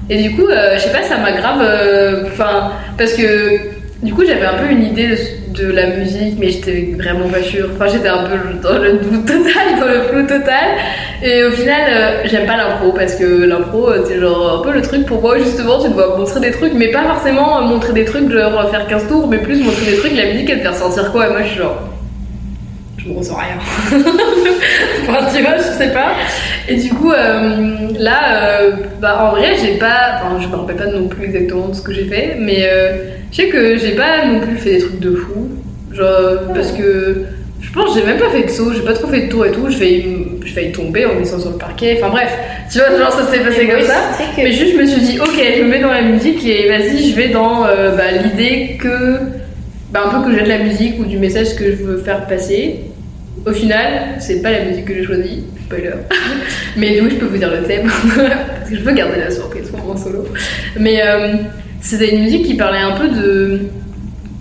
[0.10, 1.62] Et du coup, euh, je sais pas, ça m'a grave.
[1.62, 3.60] euh, Enfin, parce que
[4.04, 5.18] du coup, j'avais un peu une idée de,
[5.58, 7.70] de la musique, mais j'étais vraiment pas sûre.
[7.76, 10.78] Enfin, j'étais un peu dans le doute total, dans le flou total.
[11.24, 14.74] Et au final, euh, j'aime pas l'impro parce que l'impro, euh, c'est genre un peu
[14.74, 18.06] le truc pour moi, justement, tu dois montrer des trucs, mais pas forcément montrer des
[18.06, 20.76] trucs, genre faire 15 tours, mais plus montrer des trucs, la musique, elle te faire
[20.76, 21.28] sentir quoi?
[21.28, 21.95] Et moi, je suis genre.
[23.06, 23.58] Je me ressens rien.
[25.08, 26.14] enfin, tu vois, je sais pas.
[26.68, 30.16] Et du coup, euh, là, euh, bah, en vrai, j'ai pas.
[30.16, 33.12] Enfin, je me rappelle pas non plus exactement de ce que j'ai fait, mais euh,
[33.32, 35.50] je sais que j'ai pas non plus fait des trucs de fou.
[35.94, 37.26] Genre, parce que
[37.62, 39.46] je pense que j'ai même pas fait de saut, j'ai pas trop fait de tour
[39.46, 40.06] et tout, je vais
[40.44, 42.38] je failli tomber en glissant sur le parquet, enfin bref,
[42.72, 44.12] tu vois, genre ça s'est passé comme ça.
[44.38, 47.10] Mais juste je me suis dit, ok, je me mets dans la musique et vas-y,
[47.10, 49.20] je vais dans bah, l'idée que,
[49.92, 52.28] bah, un peu que j'ai de la musique ou du message que je veux faire
[52.28, 52.82] passer.
[53.46, 55.92] Au final, c'est pas la musique que j'ai choisie, spoiler.
[56.78, 59.30] Mais du coup, je peux vous dire le thème, parce que je veux garder la
[59.30, 60.26] surprise pour mon solo.
[60.80, 61.36] Mais euh,
[61.82, 63.62] c'était une musique qui parlait un peu de.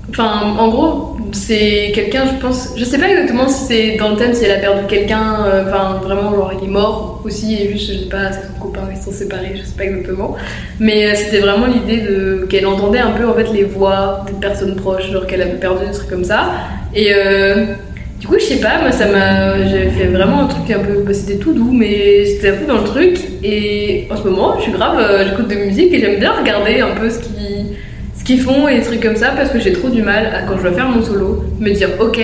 [0.09, 2.70] Enfin, en gros, c'est quelqu'un, je pense.
[2.76, 5.64] Je sais pas exactement si c'est dans le thème, si elle a perdu quelqu'un, euh,
[5.66, 8.88] enfin, vraiment, genre, il est mort aussi, et juste, je sais pas, c'est son copain,
[8.90, 10.34] ils sont séparés, je sais pas exactement.
[10.80, 14.40] Mais euh, c'était vraiment l'idée de qu'elle entendait un peu, en fait, les voix des
[14.40, 16.53] personnes proches, genre qu'elle avait perdu des trucs comme ça.
[16.95, 17.12] Et.
[18.21, 19.67] Du coup, je sais pas, moi ça m'a.
[19.69, 21.03] J'avais fait vraiment un truc un peu.
[21.07, 23.19] Bah, c'était tout doux, mais c'était un peu dans le truc.
[23.43, 24.99] Et en ce moment, je suis grave.
[24.99, 27.77] Euh, j'écoute de musique et j'aime bien regarder un peu ce qu'ils
[28.17, 30.43] ce qu'ils font et des trucs comme ça parce que j'ai trop du mal à,
[30.43, 32.19] quand je dois faire mon solo, me dire ok,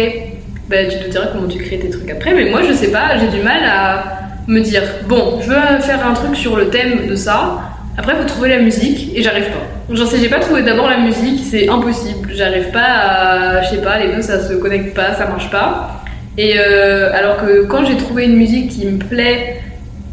[0.69, 2.33] bah tu te diras comment tu crées tes trucs après.
[2.35, 4.05] Mais moi, je sais pas, j'ai du mal à
[4.47, 7.70] me dire bon, je veux faire un truc sur le thème de ça.
[8.01, 9.95] Après, faut trouver la musique et j'arrive pas.
[9.95, 12.31] J'en sais, j'ai pas trouvé d'abord la musique, c'est impossible.
[12.35, 13.63] J'arrive pas à.
[13.63, 16.03] Je sais pas, les deux ça se connecte pas, ça marche pas.
[16.39, 19.61] Et euh, alors que quand j'ai trouvé une musique qui me plaît,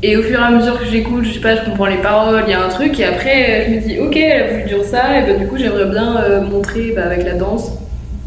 [0.03, 2.43] et au fur et à mesure que j'écoute, je sais pas, je comprends les paroles,
[2.45, 4.83] il y a un truc, et après je me dis, ok, elle a voulu dire
[4.83, 7.71] ça, et ben du coup j'aimerais bien euh, montrer bah, avec la danse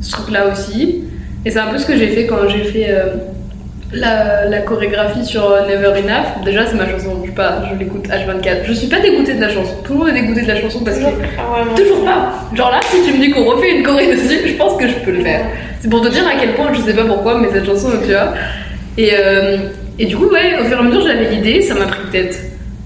[0.00, 1.04] ce truc-là aussi.
[1.44, 2.86] Et c'est un peu ce que j'ai fait quand j'ai fait.
[2.88, 3.08] Euh,
[3.92, 8.64] la, chorégraphie sur euh, Never Enough, déjà c'est ma chanson, je, pas, je l'écoute H24.
[8.64, 10.80] Je suis pas dégoûtée de la chanson, tout le monde est dégoûté de la chanson
[10.84, 11.76] parce que.
[11.76, 14.76] toujours pas Genre là, si tu me dis qu'on refait une choré dessus, je pense
[14.76, 15.46] que je peux le faire.
[15.80, 18.12] C'est pour te dire à quel point, je sais pas pourquoi, mais cette chanson, tu
[18.12, 18.34] vois.
[18.98, 19.56] Et, euh,
[19.98, 22.38] et du coup, ouais, au fur et à mesure, j'avais l'idée, ça m'a pris peut-être.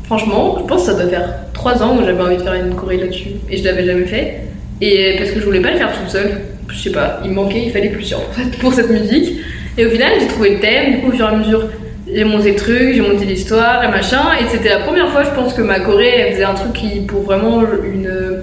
[0.05, 2.75] Franchement, je pense que ça doit faire 3 ans où j'avais envie de faire une
[2.75, 4.41] choré là-dessus et je l'avais jamais fait.
[4.81, 7.37] Et parce que je voulais pas le faire toute seule, je sais pas, il me
[7.37, 8.21] manquait, il fallait plusieurs
[8.61, 9.39] pour cette musique.
[9.77, 11.69] Et au final, j'ai trouvé le thème, du coup, au fur et à mesure,
[12.13, 14.23] j'ai monté le truc, j'ai monté l'histoire et machin.
[14.41, 17.23] Et c'était la première fois, je pense, que ma Corée, faisait un truc qui, pour
[17.23, 18.43] vraiment une,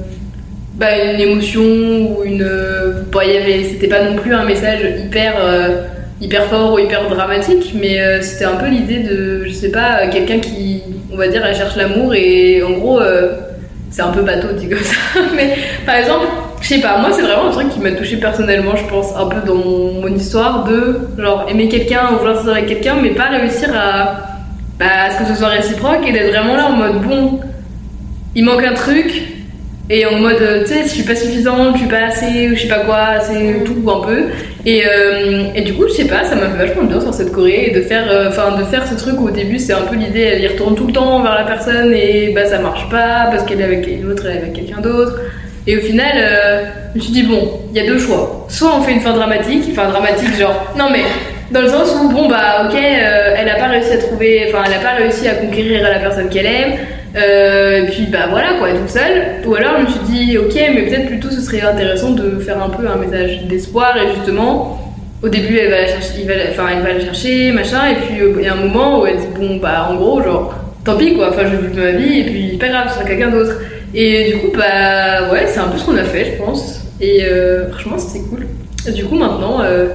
[0.75, 2.47] bah, une émotion ou une.
[3.11, 5.35] Bon, y avait, c'était pas non plus un message hyper.
[5.39, 5.83] Euh,
[6.21, 10.07] hyper fort ou hyper dramatique, mais euh, c'était un peu l'idée de, je sais pas,
[10.07, 13.33] quelqu'un qui, on va dire, elle cherche l'amour et en gros, euh,
[13.89, 14.95] c'est un peu bateau dit comme ça,
[15.35, 15.55] mais
[15.85, 16.27] par exemple,
[16.61, 19.25] je sais pas, moi c'est vraiment un truc qui m'a touché personnellement, je pense, un
[19.27, 23.29] peu dans mon, histoire de genre aimer quelqu'un ou vouloir sortir avec quelqu'un, mais pas
[23.29, 24.21] réussir à,
[24.77, 27.39] bah, à ce que ce soit réciproque et d'être vraiment là en mode bon,
[28.35, 29.31] il manque un truc,
[29.93, 32.61] et en mode, tu sais, je suis pas suffisante, je suis pas assez, ou je
[32.61, 34.27] sais pas quoi, c'est tout un peu.
[34.65, 37.33] Et, euh, et, du coup, je sais pas, ça m'a fait vachement bien sur cette
[37.33, 39.81] Corée et de faire, euh, enfin, de faire ce truc où au début c'est un
[39.81, 42.87] peu l'idée, elle y retourne tout le temps vers la personne et bah ça marche
[42.89, 45.19] pas parce qu'elle est avec l'autre, elle est avec quelqu'un d'autre.
[45.67, 48.45] Et au final, euh, je me suis dit, bon, il y a deux choix.
[48.49, 51.03] Soit on fait une fin dramatique, enfin dramatique, genre, non mais,
[51.51, 54.63] dans le sens où, bon, bah, ok, euh, elle a pas réussi à trouver, enfin,
[54.65, 56.73] elle a pas réussi à conquérir la personne qu'elle aime,
[57.15, 59.43] euh, et puis, bah voilà, quoi, toute seule.
[59.45, 62.61] Ou alors, je me suis dit, ok, mais peut-être plutôt ce serait intéressant de faire
[62.61, 64.79] un peu un message d'espoir, et justement,
[65.21, 68.15] au début, elle va, chercher, il va, enfin, elle va le chercher, machin, et puis
[68.39, 71.13] il y a un moment où elle dit, bon, bah, en gros, genre, tant pis,
[71.13, 73.53] quoi, enfin, je vis ma vie, et puis, pas grave, ce sera quelqu'un d'autre.
[73.93, 76.81] Et du coup, bah ouais, c'est un peu ce qu'on a fait, je pense.
[77.01, 78.47] Et euh, franchement, c'était cool.
[78.87, 79.87] Et du coup, maintenant, euh,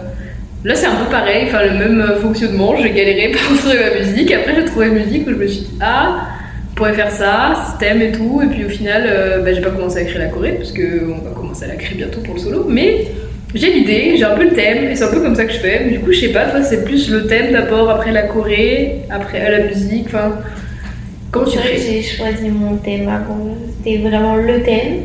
[0.65, 2.77] là, c'est un peu pareil, enfin, le même fonctionnement.
[2.77, 4.33] J'ai galéré pour trouver ma musique.
[4.33, 6.29] Après, j'ai trouvé une musique où je me suis dit, ah,
[6.71, 8.43] on pourrait faire ça, système et tout.
[8.45, 11.25] Et puis au final, euh, bah, j'ai pas commencé à écrire la choré, parce qu'on
[11.25, 12.67] va commencer à la créer bientôt pour le solo.
[12.69, 13.07] Mais
[13.55, 15.59] j'ai l'idée, j'ai un peu le thème, et c'est un peu comme ça que je
[15.59, 15.89] fais.
[15.89, 19.51] Du coup, je sais pas, toi, c'est plus le thème d'abord, après la choré, après
[19.51, 20.33] la musique, enfin.
[21.31, 21.77] Comment tu fais?
[21.77, 23.57] J'ai choisi mon thème avant.
[23.87, 25.03] C'était vraiment le thème.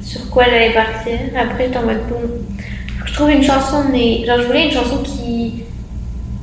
[0.00, 1.14] Sur quoi j'allais partir.
[1.36, 2.20] Après, j'étais en mode bon.
[3.04, 4.24] je trouve une chanson, mais.
[4.24, 5.64] Genre, je voulais une chanson qui.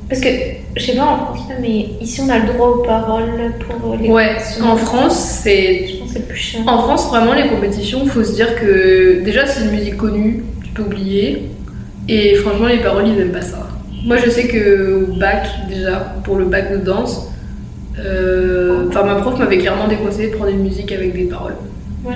[0.10, 0.28] Parce que,
[0.76, 4.10] je sais pas en France, mais ici on a le droit aux paroles pour les
[4.10, 5.88] Ouais, en France, c'est.
[5.88, 6.64] Je pense c'est plus chiant.
[6.68, 9.22] En France, vraiment, les compétitions, faut se dire que.
[9.24, 11.50] Déjà, c'est une musique connue, tu peux oublier.
[12.10, 13.68] Et franchement, les paroles, ils aiment pas ça.
[14.06, 17.30] Moi, je sais que au bac, déjà, pour le bac de danse,
[18.00, 21.56] enfin, ma prof m'avait clairement déconseillé de prendre une musique avec des paroles.
[22.04, 22.14] Moi,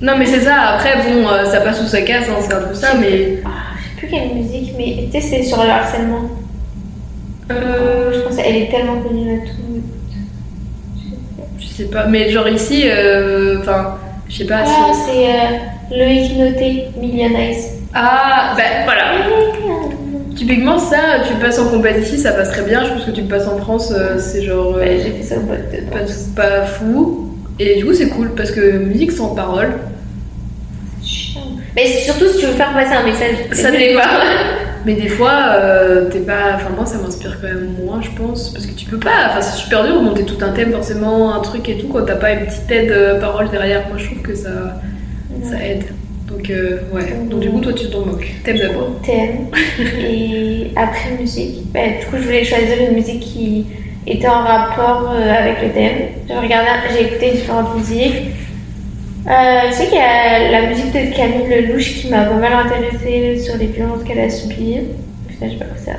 [0.00, 0.56] Non, mais c'est ça.
[0.74, 3.38] Après, bon, euh, ça passe ou ça casse, hein, c'est un peu ça, mais.
[3.44, 6.30] Ah, je sais plus quelle musique, mais tu sais, c'est sur le harcèlement.
[7.50, 8.12] Euh...
[8.14, 9.82] Je pense qu'elle est tellement connue à tout.
[11.58, 13.96] Je sais pas, mais genre ici, euh, enfin,
[14.28, 14.62] je sais pas.
[14.66, 17.56] Ah, c'est Loïc Noté, Million Eyes.
[17.94, 19.04] Ah, ben voilà.
[20.34, 22.84] Typiquement, ça, tu passes en combat ici, ça passe très bien.
[22.84, 24.76] Je pense que tu le passes en France, euh, c'est genre.
[24.76, 25.98] Ouais, j'ai fait ça pas,
[26.34, 27.30] pas fou.
[27.58, 29.68] Et du coup, c'est cool parce que musique sans parole.
[31.76, 33.36] Mais surtout si tu veux faire passer un message.
[33.52, 34.20] Ça n'est pas.
[34.86, 36.54] Mais des fois, euh, t'es pas.
[36.56, 38.50] Enfin, moi, ça m'inspire quand même moins, je pense.
[38.52, 39.28] Parce que tu peux pas.
[39.30, 42.04] Enfin, c'est super dur de monter tout un thème, forcément, un truc et tout, quand
[42.04, 43.88] t'as pas une petite aide euh, parole derrière.
[43.88, 44.80] Moi, je trouve que ça,
[45.42, 45.84] ça aide.
[46.28, 47.12] Donc, euh, ouais.
[47.28, 48.30] Donc, du coup, toi, tu t'en moques.
[48.44, 49.00] Thème d'abord.
[49.02, 49.46] Thème.
[50.00, 51.70] Et après, musique.
[51.72, 53.66] Bah, du coup, je voulais choisir une musique qui
[54.06, 55.98] était en rapport euh, avec le thème.
[56.26, 58.30] J'ai regardé, j'ai écouté différentes musiques.
[59.26, 62.52] Euh, je sais qu'il y a la musique de Camille Lelouch qui m'a pas mal
[62.52, 64.80] intéressée sur les violences qu'elle a subies.
[65.28, 65.92] Putain, j'ai pas pris ça.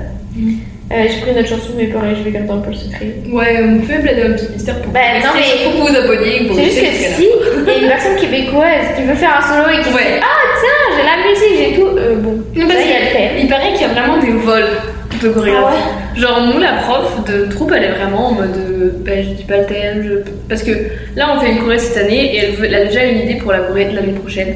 [0.92, 3.08] Euh, j'ai pris une autre chanson, mais pareil, je vais garder un peu le secret.
[3.32, 6.48] Ouais, on peut plaider un petit mystère pour Bah, non, mais- pour vous abonner.
[6.54, 9.68] C'est juste que si il y a une personne québécoise qui veut faire un solo
[9.74, 10.04] et qui se Ouais.
[10.04, 11.88] dit Ah tiens, j'ai la musique, j'ai tout.
[11.98, 13.32] Euh, bon, Non, là parce il y a le thème.
[13.42, 14.78] Il paraît qu'il y a vraiment des vols
[15.24, 15.78] de chorégraphie.
[16.16, 19.30] Ah Genre, nous, la prof de troupe, elle est vraiment en mode euh, bah, je
[19.30, 20.04] dis pas le thème.
[20.08, 20.72] je- Parce que
[21.16, 23.36] là, on fait une choré cette année et elle, veut- elle a déjà une idée
[23.36, 24.54] pour la choré de l'année prochaine.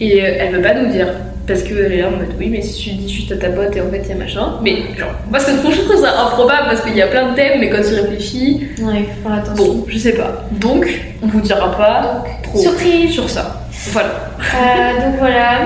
[0.00, 1.08] Et euh, elle veut pas nous dire.
[1.46, 3.76] Parce qu'elle est là en mode oui, mais si tu dis juste à ta pote
[3.76, 4.54] et en fait il y a machin.
[4.62, 7.36] Mais genre, moi, c'est trop, je trouve ça improbable parce qu'il y a plein de
[7.36, 9.64] thèmes, mais quand tu réfléchis, Ouais, il faut faire attention.
[9.74, 10.44] bon, je sais pas.
[10.52, 10.86] Donc,
[11.22, 13.66] on vous dira pas trop Surprise sur ça.
[13.90, 14.30] Voilà.
[14.40, 15.58] Euh, donc voilà.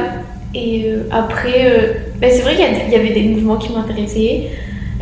[0.55, 4.51] Et euh, après, euh, ben, c'est vrai qu'il y avait des mouvements qui m'intéressaient.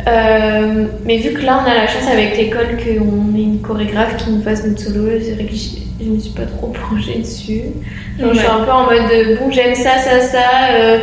[0.05, 4.17] Euh, mais vu que là, on a la chance avec l'école qu'on ait une chorégraphe
[4.17, 7.19] qui nous fasse notre solo, c'est vrai que je, je me suis pas trop plongée
[7.19, 7.61] dessus.
[8.19, 10.39] Donc je suis un peu en mode euh, bon, j'aime ça, ça, ça.
[10.73, 10.99] euh,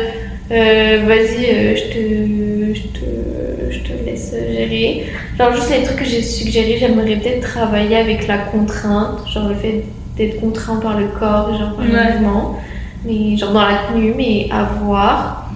[0.51, 5.05] euh, Vas-y, je, te, je, te, je te laisse gérer.
[5.37, 9.27] Genre, juste les trucs que j'ai suggérés, j'aimerais peut-être travailler avec la contrainte.
[9.33, 9.83] Genre le fait
[10.17, 12.13] d'être contraint par le corps, genre par le Ouais.
[12.13, 12.59] mouvement.
[13.05, 15.51] Mais genre dans la tenue, mais à voir.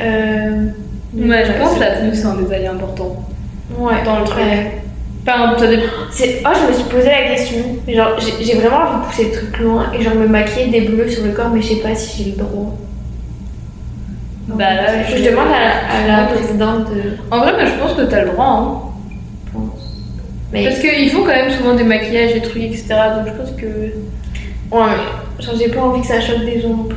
[0.00, 0.66] Euh,
[1.14, 3.24] Ouais, je pense que la tenue, c'est un détail important
[3.78, 4.38] Ouais, dans le truc.
[4.38, 4.82] ouais.
[5.26, 5.54] Enfin.
[6.10, 6.42] C'est...
[6.44, 7.58] Oh, je me suis posé la question.
[7.86, 11.08] Genre, j'ai, vraiment envie de pousser le truc loin et genre me maquiller des bleus
[11.08, 12.76] sur le corps, mais je sais pas si j'ai le droit.
[14.48, 18.02] Bah là, je demande à la, à la présidente de En vrai, je pense que
[18.02, 18.92] t'as le droit, hein.
[20.52, 22.86] Mais Parce qu'ils font quand même souvent des maquillages et trucs, etc.
[23.16, 23.66] Donc je pense que.
[23.66, 24.96] ouais,
[25.38, 26.88] mais genre, j'ai pas envie que ça choque des gens.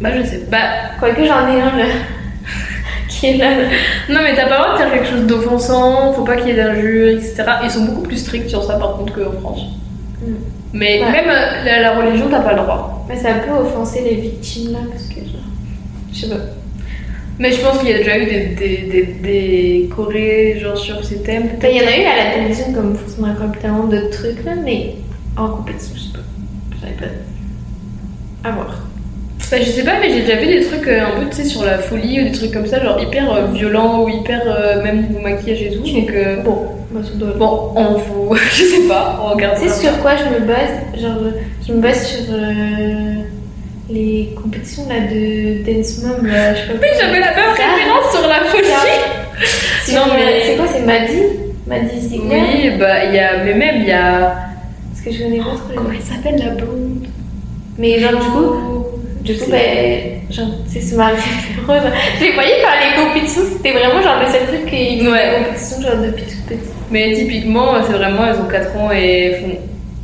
[0.00, 0.42] Bah, je sais.
[0.50, 0.58] Bah,
[0.98, 1.84] Quoique j'en ai un là.
[3.08, 3.50] qui est là.
[4.08, 6.50] non, mais t'as pas le droit de faire quelque chose d'offensant, faut pas qu'il y
[6.52, 7.44] ait d'injures, etc.
[7.64, 9.62] Ils sont beaucoup plus stricts sur ça, par contre, qu'en France.
[10.22, 10.32] Mm.
[10.74, 11.10] Mais Ouais.
[11.10, 13.04] même euh, la, la religion, t'as pas le droit.
[13.08, 15.40] Mais ça peut offenser les victimes là parce que genre.
[16.12, 16.42] Je sais pas.
[17.38, 21.02] Mais je pense qu'il y a déjà eu des, des, des, des chorés, genre sur
[21.04, 21.50] ces thèmes.
[21.62, 24.52] Il y en a eu à la télévision comme forcément incroyable talent de trucs là,
[24.62, 24.96] mais
[25.36, 26.18] en compétition, je sais pas.
[26.82, 28.48] J'avais pas.
[28.48, 28.87] À voir.
[29.50, 31.44] Bah, je sais pas, mais j'ai déjà vu des trucs euh, un peu, tu sais,
[31.44, 34.82] sur la folie ou des trucs comme ça, genre hyper euh, violents ou hyper, euh,
[34.82, 35.82] même niveau maquillage et tout.
[35.82, 38.34] Donc, euh, Bon, bah, ça doit bon, on vous.
[38.54, 41.16] je sais pas, on regarde Tu sais sur quoi je me base Genre,
[41.66, 42.24] je me base sur
[43.90, 46.26] les compétitions là de Dance Mom.
[46.26, 48.68] Là, je sais pas Oui, j'avais la même référence sur la folie.
[49.94, 51.22] Non, mais- C'est quoi C'est Maddy
[51.66, 52.40] Maddy Ziegler?
[52.64, 53.42] Oui, bah, il y a.
[53.44, 54.34] Mais même, il y a.
[54.92, 57.06] Parce que je connais pas trop les Comment elle s'appelle la blonde?
[57.78, 58.77] Mais genre, du coup,
[59.32, 61.44] du coup, ben, genre, c'est c'est ma référence.
[62.18, 65.30] Je les voyais faire les compétitions, c'était vraiment genre le seul truc qu'ils Ouais.
[65.30, 66.72] des compétitions genre depuis toute petite.
[66.90, 69.58] Mais typiquement, c'est vraiment, elles ont 4 ans et font.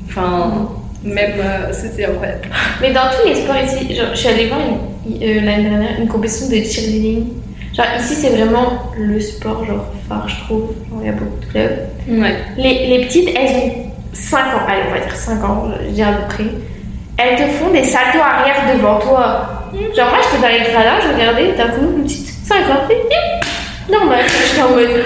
[0.08, 0.68] Enfin,
[1.02, 1.32] même.
[1.38, 2.42] euh, C'était incroyable.
[2.80, 6.08] Mais dans tous les sports ici, genre, je suis allée voir euh, l'année dernière une
[6.08, 7.26] compétition de cheerleading.
[7.74, 10.70] Genre ici c'est vraiment le sport genre phare je trouve.
[10.90, 11.78] Genre, il y a beaucoup de clubs.
[12.08, 12.36] Ouais.
[12.56, 13.72] Les, les petites elles ont
[14.12, 16.44] 5 ans, allez on va dire 5 ans, je dirais à peu près.
[17.16, 19.48] Elles te font des saltos arrière devant toi.
[19.96, 22.88] Genre moi j'étais dans les gradins, je regardais, d'un coup une petite 5 ans.
[23.90, 25.04] Normal, j'étais en mode.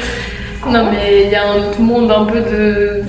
[0.66, 3.02] Non, mais il y a un autre monde un peu de.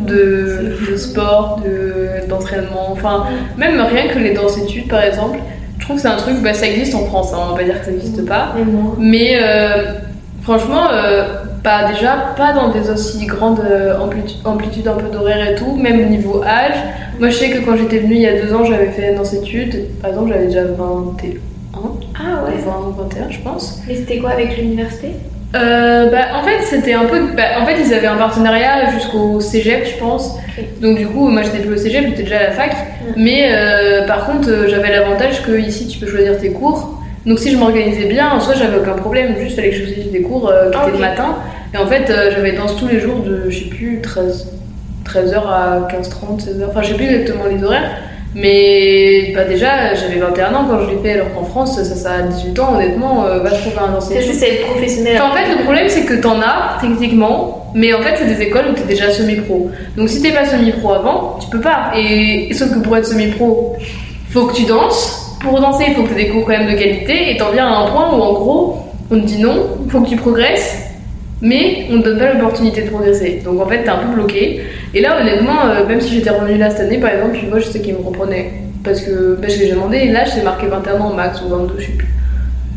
[0.00, 2.90] de, de sport, de- d'entraînement.
[2.92, 3.26] Enfin,
[3.56, 5.38] même rien que les danses-études par exemple.
[5.78, 7.64] Je trouve que c'est un truc, bah, ça existe en France, hein, on va pas
[7.64, 8.52] dire que ça n'existe pas.
[8.56, 8.94] Mais moi.
[8.98, 9.92] Mais euh,
[10.42, 11.24] franchement, euh,
[11.66, 13.98] pas déjà pas dans des aussi grandes euh,
[14.44, 16.76] amplitudes, un peu d'horaire et tout, même niveau âge.
[17.18, 19.38] Moi, je sais que quand j'étais venue il y a deux ans, j'avais fait une
[19.40, 19.88] études.
[20.00, 21.30] Par exemple, j'avais déjà 21,
[22.14, 22.52] Ah ouais.
[22.64, 23.80] 20 ou 21, je pense.
[23.88, 25.08] Mais c'était quoi avec l'université?
[25.56, 27.18] Euh, bah, en fait, c'était un peu.
[27.36, 30.36] bah, en fait, ils avaient un partenariat jusqu'au cégep, je pense.
[30.80, 32.76] Donc, du coup, moi, j'étais plus au cégep, j'étais déjà à la fac.
[33.16, 36.92] Mais euh, par contre, j'avais l'avantage que ici, tu peux choisir tes cours.
[37.24, 39.34] Donc, si je m'organisais bien, en soi, j'avais aucun problème.
[39.40, 41.00] Juste, fallait que je choisisse des cours euh, qui Ah, étaient ok.
[41.02, 41.36] le matin.
[41.76, 44.48] Et en fait, euh, j'avais danse tous les jours de, je sais plus, 13,
[45.04, 46.68] 13h à 15h30, 16h.
[46.68, 47.90] Enfin, je sais plus exactement les horaires.
[48.34, 52.10] Mais bah, déjà, j'avais 21 ans quand je l'ai fait, alors qu'en France, ça, ça
[52.12, 54.20] a 18 ans, honnêtement, euh, va trouver un C'est enseignant.
[54.20, 55.20] juste être professionnel.
[55.22, 58.42] Enfin, en fait, le problème, c'est que t'en as, techniquement, mais en fait, c'est des
[58.42, 59.70] écoles où t'es déjà semi-pro.
[59.96, 61.92] Donc, si t'es pas semi-pro avant, tu peux pas.
[61.96, 63.76] Et sauf que pour être semi-pro,
[64.30, 65.36] faut que tu danses.
[65.40, 67.52] pour danser, il faut que tu aies des cours quand même de qualité, et t'en
[67.52, 68.78] viens à un point où en gros,
[69.10, 70.76] on te dit non, faut que tu progresses,
[71.42, 73.42] mais on ne donne pas l'opportunité de progresser.
[73.44, 74.62] Donc en fait, t'es un peu bloqué.
[74.94, 77.58] Et là, honnêtement, euh, même si j'étais revenue là cette année, par exemple, tu vois,
[77.58, 78.52] je sais qu'ils me reprenaient.
[78.82, 81.74] Parce que bah, je l'ai demandé, et là, c'est marqué 21 ans max ou 22,
[81.78, 82.08] je sais plus.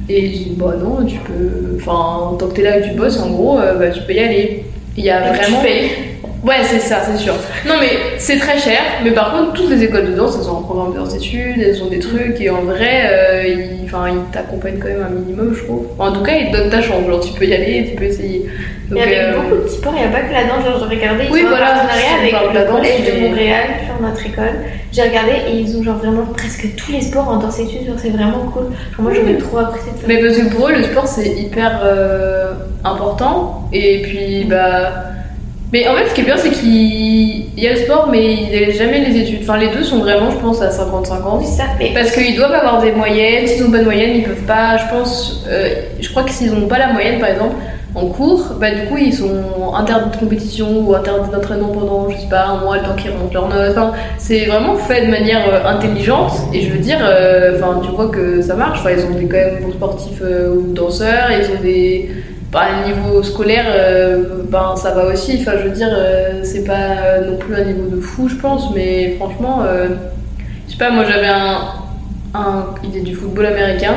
[0.10, 1.78] Et je dis, bah non, tu peux.
[1.78, 4.14] Enfin, tant que t'es là et que tu bosses, en gros, euh, bah, tu peux
[4.14, 4.66] y aller.
[4.98, 5.62] Il y a tu vraiment.
[5.62, 5.92] payes.
[6.42, 7.34] Ouais, c'est ça, c'est sûr.
[7.68, 8.80] Non, mais c'est très cher.
[9.04, 11.62] Mais par contre, toutes les écoles de danse, elles ont un programme de danse études,
[11.62, 12.40] elles ont des trucs.
[12.40, 15.88] Et en vrai, euh, ils, ils t'accompagnent quand même un minimum, je trouve.
[16.00, 17.06] En tout cas, ils te donnent ta chance.
[17.06, 18.46] Genre, tu peux y aller, tu peux essayer.
[18.86, 20.64] Il Donc, y avait euh, beaucoup de sports, il n'y a pas que la danse.
[20.66, 23.64] Genre, j'ai regardé, ils Oui, ont voilà, un partenariat avec le danse, collège de Montréal,
[23.88, 24.56] genre notre école.
[24.92, 27.86] J'ai regardé et ils ont genre vraiment presque tous les sports en danse études.
[27.86, 28.64] Genre, c'est vraiment cool.
[28.64, 30.08] Genre, moi, j'aurais trop apprécié de faire.
[30.08, 32.54] Mais parce que pour eux, le sport c'est hyper euh,
[32.86, 33.68] important.
[33.74, 34.94] Et puis, bah.
[35.72, 38.34] Mais en fait, ce qui est bien, c'est qu'il il y a le sport, mais
[38.34, 39.40] il n'y a jamais les études.
[39.44, 41.40] Enfin, les deux sont vraiment, je pense, à 50-50.
[41.40, 41.64] Oui, ça.
[41.78, 43.46] Mais Parce qu'ils doivent avoir des moyennes.
[43.48, 44.78] S'ils n'ont pas de moyenne, ils peuvent pas.
[44.78, 45.46] Je pense.
[45.48, 47.56] euh, je crois que s'ils n'ont pas la moyenne, par exemple,
[47.96, 52.18] en cours, bah du coup, ils sont interdits de compétition ou interdits d'entraînement pendant, je
[52.18, 53.72] sais pas, un mois, le temps qu'ils remontent leurs notes.
[53.78, 56.32] Enfin, c'est vraiment fait de manière euh, intelligente.
[56.54, 58.80] Et je veux dire, euh, enfin, tu vois que ça marche?
[58.80, 61.30] Enfin, ils ont des quand même bons sportifs ou danseurs.
[61.32, 62.10] Ils ont des.
[62.52, 65.38] Bah, niveau scolaire, euh, ben ça va aussi.
[65.40, 68.74] Enfin, je veux dire, euh, c'est pas non plus un niveau de fou, je pense.
[68.74, 69.90] Mais franchement, euh,
[70.68, 71.60] je sais pas, moi j'avais un,
[72.34, 72.66] un.
[72.84, 73.94] Il est du football américain.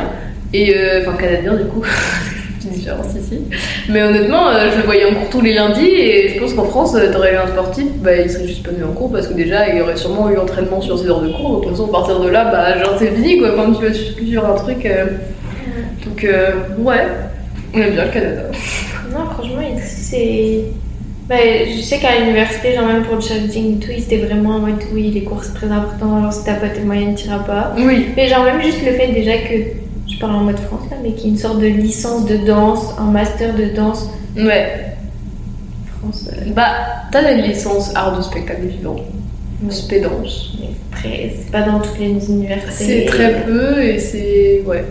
[0.53, 0.75] Et.
[0.77, 1.83] euh, Enfin, canadien du coup.
[2.59, 3.41] Petite différence ici.
[3.89, 5.87] Mais honnêtement, euh, je le voyais en cours tous les lundis.
[5.89, 8.85] Et je pense qu'en France, t'aurais eu un sportif, bah, il serait juste pas venu
[8.85, 11.61] en cours parce que déjà, il aurait sûrement eu entraînement sur ses heures de cours.
[11.61, 13.53] De toute façon, à partir de là, bah, genre, c'est fini quoi.
[13.57, 14.87] Quand tu vas suivre un truc.
[16.05, 16.27] Donc,
[16.79, 17.07] ouais.
[17.75, 18.43] On aime bien le Canada.
[19.13, 20.65] non, franchement, ici, c'est.
[21.29, 21.37] Bah,
[21.77, 24.59] je sais qu'à l'université, genre même pour le challenging et tout, ils étaient vraiment en
[24.59, 27.75] mode oui, les cours c'est très important, alors si t'as pas tes moyens, t'iras pas.
[27.79, 28.07] Oui.
[28.17, 29.55] Mais genre même juste le fait déjà que,
[30.13, 32.37] je parle en mode France là, mais qu'il y ait une sorte de licence de
[32.39, 34.95] danse, un master de danse Ouais.
[36.01, 36.29] France.
[36.33, 36.73] euh, Bah,
[37.13, 38.97] t'as une licence art de spectacle vivant.
[39.63, 39.73] Oui.
[39.73, 40.57] Spédance.
[40.61, 42.73] mais c'est très- c'est pas dans toutes les universités.
[42.85, 44.63] C'est très peu et c'est.
[44.67, 44.85] Ouais.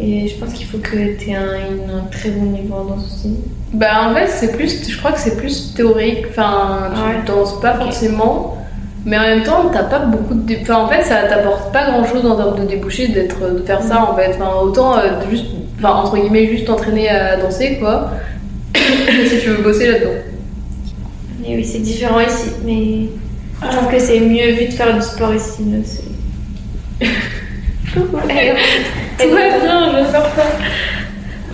[0.00, 3.36] Et je pense qu'il faut que un, une- un très bon niveau en danse aussi.
[3.74, 4.88] Bah, en fait, c'est plus.
[4.88, 6.24] Je crois que c'est plus théorique.
[6.30, 7.22] Enfin, tu Ouais.
[7.26, 8.56] danses pas forcément.
[9.04, 10.56] Mais en même temps, t'as pas beaucoup de.
[10.62, 13.82] Enfin, en fait, ça t'apporte pas grand chose en termes de débouchés d'être, de faire
[13.82, 14.34] ça en fait.
[14.34, 15.46] Enfin, autant euh, juste.
[15.78, 18.12] Enfin, entre guillemets, juste t'entraîner à danser quoi.
[18.74, 20.10] si tu veux bosser là-dedans.
[21.44, 23.08] Et oui, c'est différent ici, mais
[23.68, 25.64] je trouve que c'est mieux vu de faire du sport ici.
[25.64, 27.08] là,
[29.22, 30.42] c'est- Tout va bien, je vais faire ça.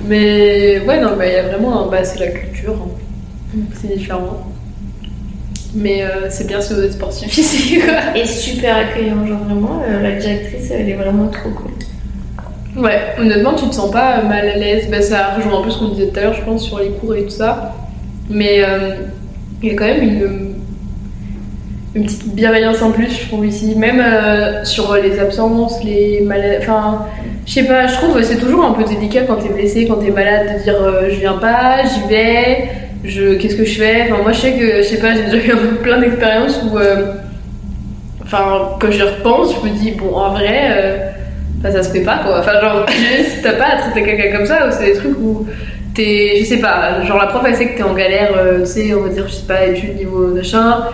[0.06, 1.86] Mais ouais, non, il y a vraiment.
[1.86, 2.74] Bah, c'est la culture.
[2.74, 3.58] hein.
[3.74, 4.46] C'est différent.
[5.74, 8.16] Mais euh, c'est bien si vous êtes sportif ici, quoi.
[8.16, 11.72] Et super accueillant, genre vraiment, euh, la directrice, elle est vraiment trop cool.
[12.82, 14.88] Ouais, honnêtement, tu te sens pas mal à l'aise.
[14.90, 16.90] Bah, ça rejoint un peu ce qu'on disait tout à l'heure, je pense, sur les
[16.90, 17.74] cours et tout ça.
[18.30, 18.94] Mais euh,
[19.62, 20.47] il y a quand même une,
[21.94, 23.74] une petite bienveillance en plus, je trouve, ici.
[23.76, 26.58] Même euh, sur les absences, les malades.
[26.62, 27.06] Enfin,
[27.46, 30.10] je sais pas, je trouve c'est toujours un peu délicat quand t'es blessé, quand t'es
[30.10, 32.68] malade, de dire euh, je viens pas, j'y vais,
[33.04, 34.08] je, qu'est-ce que je fais?
[34.10, 36.78] Enfin, moi, je sais que, je sais pas, j'ai déjà eu plein d'expériences où.
[36.78, 37.12] euh,
[38.22, 41.14] Enfin, quand j'y repense, je me dis, bon, en vrai.
[41.58, 42.40] Enfin, ça se fait pas quoi.
[42.40, 45.46] Enfin, genre, si t'as pas à traiter quelqu'un comme ça, ou c'est des trucs où
[45.94, 46.34] t'es.
[46.40, 49.00] Je sais pas, genre la prof elle sait que t'es en galère, tu sais, on
[49.02, 50.84] va dire, je sais pas, études niveau machin.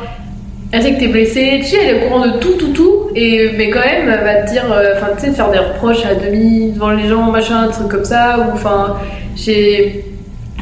[0.75, 3.11] Elle sait que t'es blessé, tu sais, elle est au courant de tout, tout, tout,
[3.14, 5.59] et, mais quand même, elle va te dire, euh, enfin, tu sais, de faire des
[5.59, 8.97] reproches à demi devant les gens, machin, des trucs comme ça, ou enfin,
[9.37, 10.05] j'ai.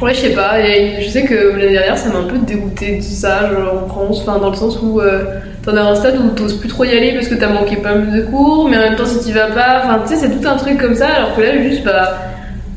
[0.01, 2.97] Ouais, je sais pas, et je sais que l'année dernière, ça m'a un peu dégoûté
[2.97, 4.99] de ça, genre en France, enfin, dans le sens où.
[5.01, 5.23] euh,
[5.65, 7.95] T'en as un stade où t'oses plus trop y aller parce que t'as manqué pas
[7.95, 10.29] mal de cours, mais en même temps si t'y vas pas, enfin tu sais c'est
[10.37, 12.17] tout un truc comme ça, alors que là juste bah,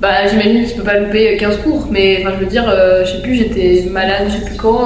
[0.00, 3.04] bah j'imagine que tu peux pas louper 15 cours, mais enfin je veux dire, euh,
[3.04, 4.84] je sais plus, j'étais malade, je sais plus quand,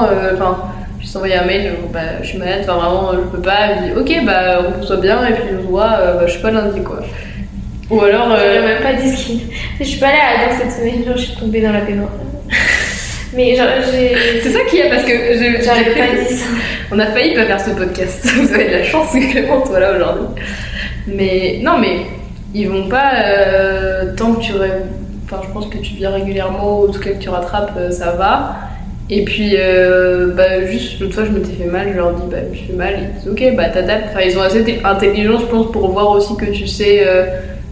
[1.01, 3.43] euh, enfin j'ai envoyé un mail, euh, bah je suis malade, enfin vraiment je peux
[3.43, 6.27] pas, elle me dit ok bah repose-toi bien et puis on se voit, euh, bah,
[6.27, 7.01] je suis pas lundi quoi.
[7.91, 9.41] Ou alors, Elle euh, m'a même pas dit ce qu'il.
[9.81, 11.81] Je suis pas allée à la danse cette semaine, genre je suis tombée dans la
[11.81, 12.11] baignoire.
[13.35, 14.41] Mais genre j'ai.
[14.43, 15.13] c'est ça qui est parce que
[15.65, 16.47] J'aurais pas dit ça.
[16.93, 18.25] On a failli pas faire ce podcast.
[18.37, 20.27] Vous avez de la chance que Clément soit là aujourd'hui.
[21.09, 22.07] Mais non, mais
[22.55, 24.53] ils vont pas euh, tant que tu.
[25.25, 27.91] Enfin, je pense que tu viens régulièrement ou en tout cas que tu rattrapes, euh,
[27.91, 28.57] ça va.
[29.13, 31.89] Et puis, euh, bah, juste l'autre fois, je m'étais fait mal.
[31.93, 32.95] Je leur dis, bah, je me suis fait mal.
[33.01, 34.09] Ils disent, ok, bah, t'adaptes.
[34.11, 37.03] Enfin, ils sont assez intelligents, je pense, pour voir aussi que tu sais.
[37.07, 37.25] euh,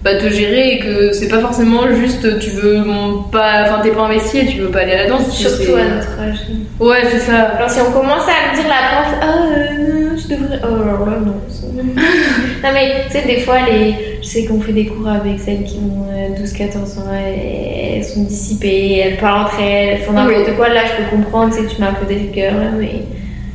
[0.05, 2.85] bah, te gérer et que c'est pas forcément juste tu veux
[3.33, 5.75] pas enfin t'es pas investi et tu veux pas aller à la danse sais, Surtout
[5.75, 6.39] à notre âge.
[6.79, 10.17] ouais c'est ça Alors si on commence à me dire la prof, oh euh, non,
[10.17, 10.61] je devraient.
[10.63, 11.35] Oh alors là, non.
[11.49, 13.95] ça- non, mais tu sais, des fois, les...
[14.29, 18.05] je sais qu'on fait des cours avec celles qui ont euh, 12-14 ans, elles, elles
[18.05, 20.55] sont dissipées, elles parlent entre elles, elles font n'importe Oui.
[20.57, 20.69] quoi.
[20.69, 23.05] Là, je peux comprendre, tu sais, tu mets un peu des cœurs, là, mais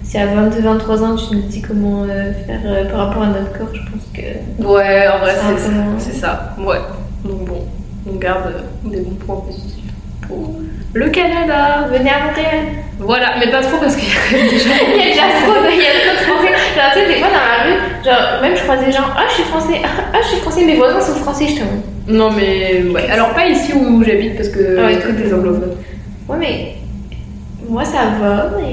[0.03, 3.53] si à 22-23 ans, tu nous dis comment euh, faire euh, par rapport à notre
[3.55, 4.63] corps, je pense que.
[4.63, 5.93] Ouais, en vrai, C'est moins.
[5.99, 6.55] c'est ça.
[6.59, 6.77] Ouais.
[7.23, 7.61] Donc bon,
[8.11, 9.91] on garde euh, des bons points positifs
[10.27, 10.55] pour
[10.93, 11.87] le Canada.
[11.91, 12.65] Venez à Montréal!
[12.99, 14.69] Voilà, mais pas trop parce qu'il y a quand même des gens.
[14.93, 16.53] Il y a déjà trop de, il y a trop de français.
[16.75, 19.23] Genre, tu sais, des fois dans la rue, genre, même je croise des gens, ah,
[19.27, 21.87] je suis français, ah, je suis français, mes voisins sont français, je te montre.
[22.07, 23.09] Non, mais ouais.
[23.09, 25.75] Alors, pas ici où j'habite parce que Ah ouais, que des anglophones.
[26.29, 26.75] Ouais, mais
[27.67, 28.71] moi ça va, mais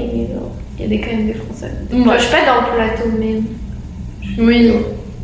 [0.77, 1.71] il y a des, quand même des français.
[1.91, 1.97] Ouais.
[1.99, 3.43] Moi, je suis pas dans le plateau même,
[4.37, 4.71] Oui.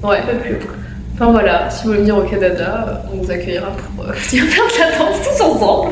[0.04, 0.18] Ouais.
[0.18, 0.77] un peu plus haut.
[1.20, 4.66] Enfin voilà, si vous voulez venir au Canada, on vous accueillera pour euh, venir faire
[4.68, 5.92] de la danse tous ensemble.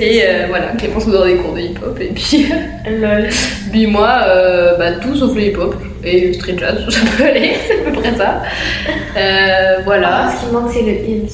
[0.00, 2.46] Et euh, voilà, Clémence vous donne des cours de hip-hop et puis,
[2.90, 3.28] Lol.
[3.70, 7.56] puis moi, euh, bah, tout sauf le hip-hop et le street jazz, ça peut aller,
[7.66, 8.42] c'est à peu près ça.
[9.18, 10.28] Euh, voilà.
[10.28, 11.28] Ah, ce qui manque, c'est le heels.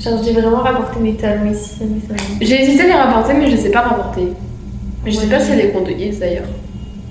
[0.00, 3.48] Genre, je devais vraiment rapporter mes talons ici, mais J'ai hésité à les rapporter, mais
[3.48, 4.26] je les ai pas rapportés.
[5.06, 5.30] Je sais Ouais.
[5.30, 6.44] pas s'il y a des cours de heels d'ailleurs.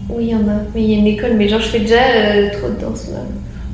[0.09, 0.63] Oui, il y en a.
[0.75, 3.07] Mais il y a une école, mais genre, je fais déjà euh, trop de danse
[3.11, 3.19] là.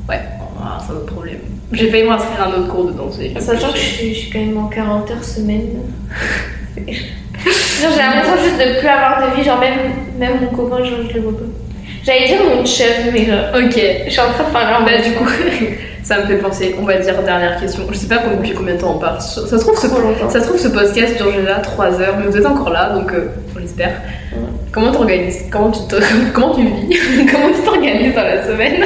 [0.08, 0.20] Ouais,
[0.62, 1.38] ah, c'est un autre problème.
[1.72, 3.18] J'ai failli m'inscrire à un autre cours de danse.
[3.40, 5.68] Sachant que je suis, je suis quand même en 40 heures semaine.
[6.76, 6.92] J'ai
[7.98, 9.44] l'impression juste de plus avoir de vie.
[9.44, 9.74] Genre, même,
[10.18, 11.44] même mon copain, genre, je le vois pas.
[12.04, 14.92] J'allais dire mon chum, mais genre, Ok, je suis en train de parler en Bah
[14.92, 15.28] mode- du coup,
[16.04, 17.82] ça me fait penser, on va dire dernière question.
[17.90, 19.20] Je sais pas depuis combien de temps on parle.
[19.20, 19.88] Ça se trouve ce,
[20.30, 23.12] ça se trouve, ce podcast dure déjà 3 heures, mais vous êtes encore là, donc
[23.12, 24.00] euh, on l'espère.
[24.70, 25.80] Comment t'organises Comment tu
[26.32, 28.82] comment tu vis Comment tu t'organises dans la semaine?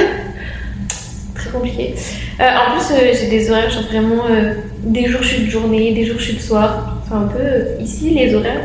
[1.35, 1.95] Très compliqué.
[2.41, 5.49] Euh, en plus, euh, j'ai des horaires, genre vraiment, euh, des jours je suis de
[5.49, 6.97] journée, des jours je suis de soir.
[7.03, 8.61] Enfin, un peu, ici, les horaires,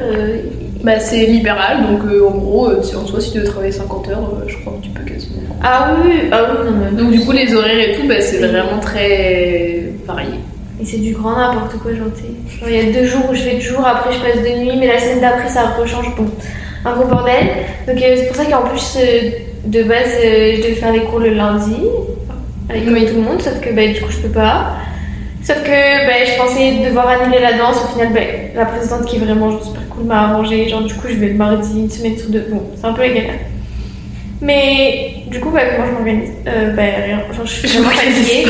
[0.82, 4.32] Bah c'est libéral, donc en gros, si en soi si tu veux travailler 50 heures,
[4.46, 5.40] je crois que tu peux quasiment.
[5.62, 7.02] Ah oui, oui, ah oui, non, mais.
[7.02, 10.36] Donc du coup les horaires et tout, bah, c'est vraiment très varié.
[10.80, 12.06] Et c'est du grand n'importe quoi, genre,
[12.66, 14.76] il y a deux jours où je fais de jour, après je passe de nuit,
[14.78, 16.14] mais la semaine d'après ça rechange.
[16.16, 16.26] Bon,
[16.84, 17.48] un gros bordel.
[17.88, 18.96] Donc c'est pour ça qu'en plus,
[19.64, 21.80] de base, je devais faire des cours le lundi,
[22.68, 24.76] avec comme tout le monde, sauf que bah, du coup je peux pas.
[25.42, 28.20] Sauf que bah, je pensais devoir annuler la danse, au final, bah,
[28.56, 30.68] la présidente qui est vraiment genre, super cool m'a arrangé.
[30.68, 32.46] Genre, du coup, je vais le mardi, une semaine sur deux.
[32.50, 33.34] Bon, c'est un peu la galère.
[34.40, 37.18] Mais du coup, bah, comment je m'organise euh, Bah, rien.
[37.32, 38.46] Genre, je suis vraiment fatiguée.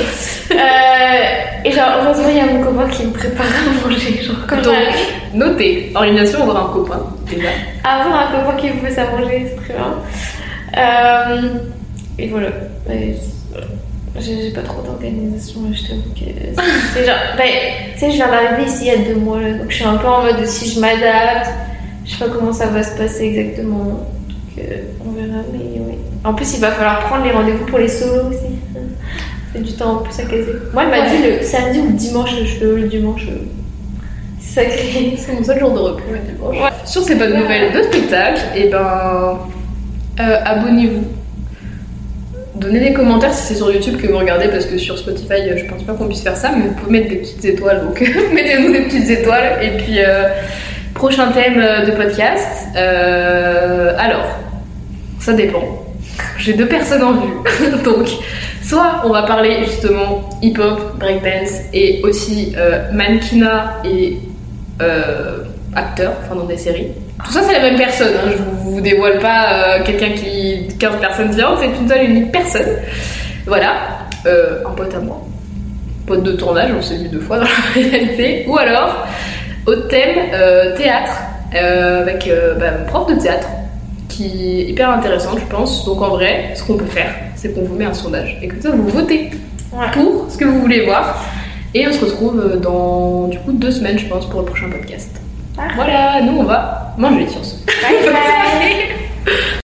[0.52, 4.22] Euh, et genre, heureusement, il y a mon copain qui me prépare à manger.
[4.22, 4.74] Genre, comme Donc
[5.34, 7.48] notez, organisation, on aura un copain déjà.
[7.84, 9.98] Avoir un copain qui me fait à manger, c'est très bien.
[10.78, 11.42] Euh,
[12.18, 12.48] et voilà.
[12.86, 13.36] C'est-
[14.20, 16.24] J'ai pas trop d'organisation, je t'avoue que
[16.94, 17.16] c'est- genre.
[17.36, 17.42] bah,
[17.94, 19.84] tu sais, je viens d'arriver ici il y a deux mois, là, donc je suis
[19.84, 21.50] un peu en mode de si je m'adapte,
[22.04, 23.84] je sais pas comment ça va se passer exactement.
[23.84, 25.94] Donc euh, on verra, mais oui.
[26.24, 28.38] En plus, il va falloir prendre les rendez-vous pour les solos aussi.
[29.54, 30.52] C'est du temps en plus à caser.
[30.72, 31.16] Moi, elle m'a Ouais.
[31.16, 33.22] dit le samedi ou le dimanche, je fais le dimanche.
[33.28, 33.44] euh,
[34.40, 35.14] C'est sacré.
[35.18, 36.56] C'est mon seul jour de repos le dimanche.
[36.84, 39.38] Sur ces bonnes nouvelles de spectacle, et ben
[40.20, 41.04] euh, abonnez-vous.
[42.60, 45.64] Donnez des commentaires si c'est sur YouTube que vous regardez parce que sur Spotify je
[45.66, 48.00] pense pas qu'on puisse faire ça mais vous pouvez mettre des petites étoiles donc
[48.32, 49.62] mettez-nous des petites étoiles.
[49.62, 50.28] Et puis euh,
[50.94, 54.26] prochain thème euh, de podcast Euh, alors
[55.20, 55.84] ça dépend.
[56.38, 57.34] J'ai deux personnes en vue
[57.84, 58.08] donc
[58.62, 62.54] soit on va parler justement hip-hop breakdance et aussi
[62.92, 64.18] mannequinat et
[65.74, 66.88] acteur enfin dans des séries
[67.24, 68.12] tout ça, c'est la même personne.
[68.14, 68.30] hein.
[68.32, 70.68] Je vous, vous dévoile pas euh, quelqu'un qui.
[70.78, 72.66] 15 personnes différentes, c'est une seule et unique personne.
[73.46, 73.72] Voilà.
[74.26, 75.22] Euh, un pote à moi.
[76.06, 77.48] Pote de tournage, on s'est vu deux fois dans la
[77.82, 78.44] réalité.
[78.48, 79.06] Ou alors,
[79.66, 81.12] autre thème, euh, théâtre,
[81.52, 83.48] avec bah, mon prof de théâtre,
[84.08, 85.84] qui est hyper intéressante, je pense.
[85.86, 88.38] Donc en vrai, ce qu'on peut faire, c'est qu'on vous met un sondage.
[88.42, 89.30] Et comme ça, vous votez
[89.72, 89.86] Ouais.
[89.92, 91.22] pour ce que vous voulez voir.
[91.74, 95.10] Et on se retrouve dans, du coup, deux semaines, je pense, pour le prochain podcast.
[95.74, 97.54] Voilà, nous on va manger sur ce.
[97.64, 99.32] Bye bye.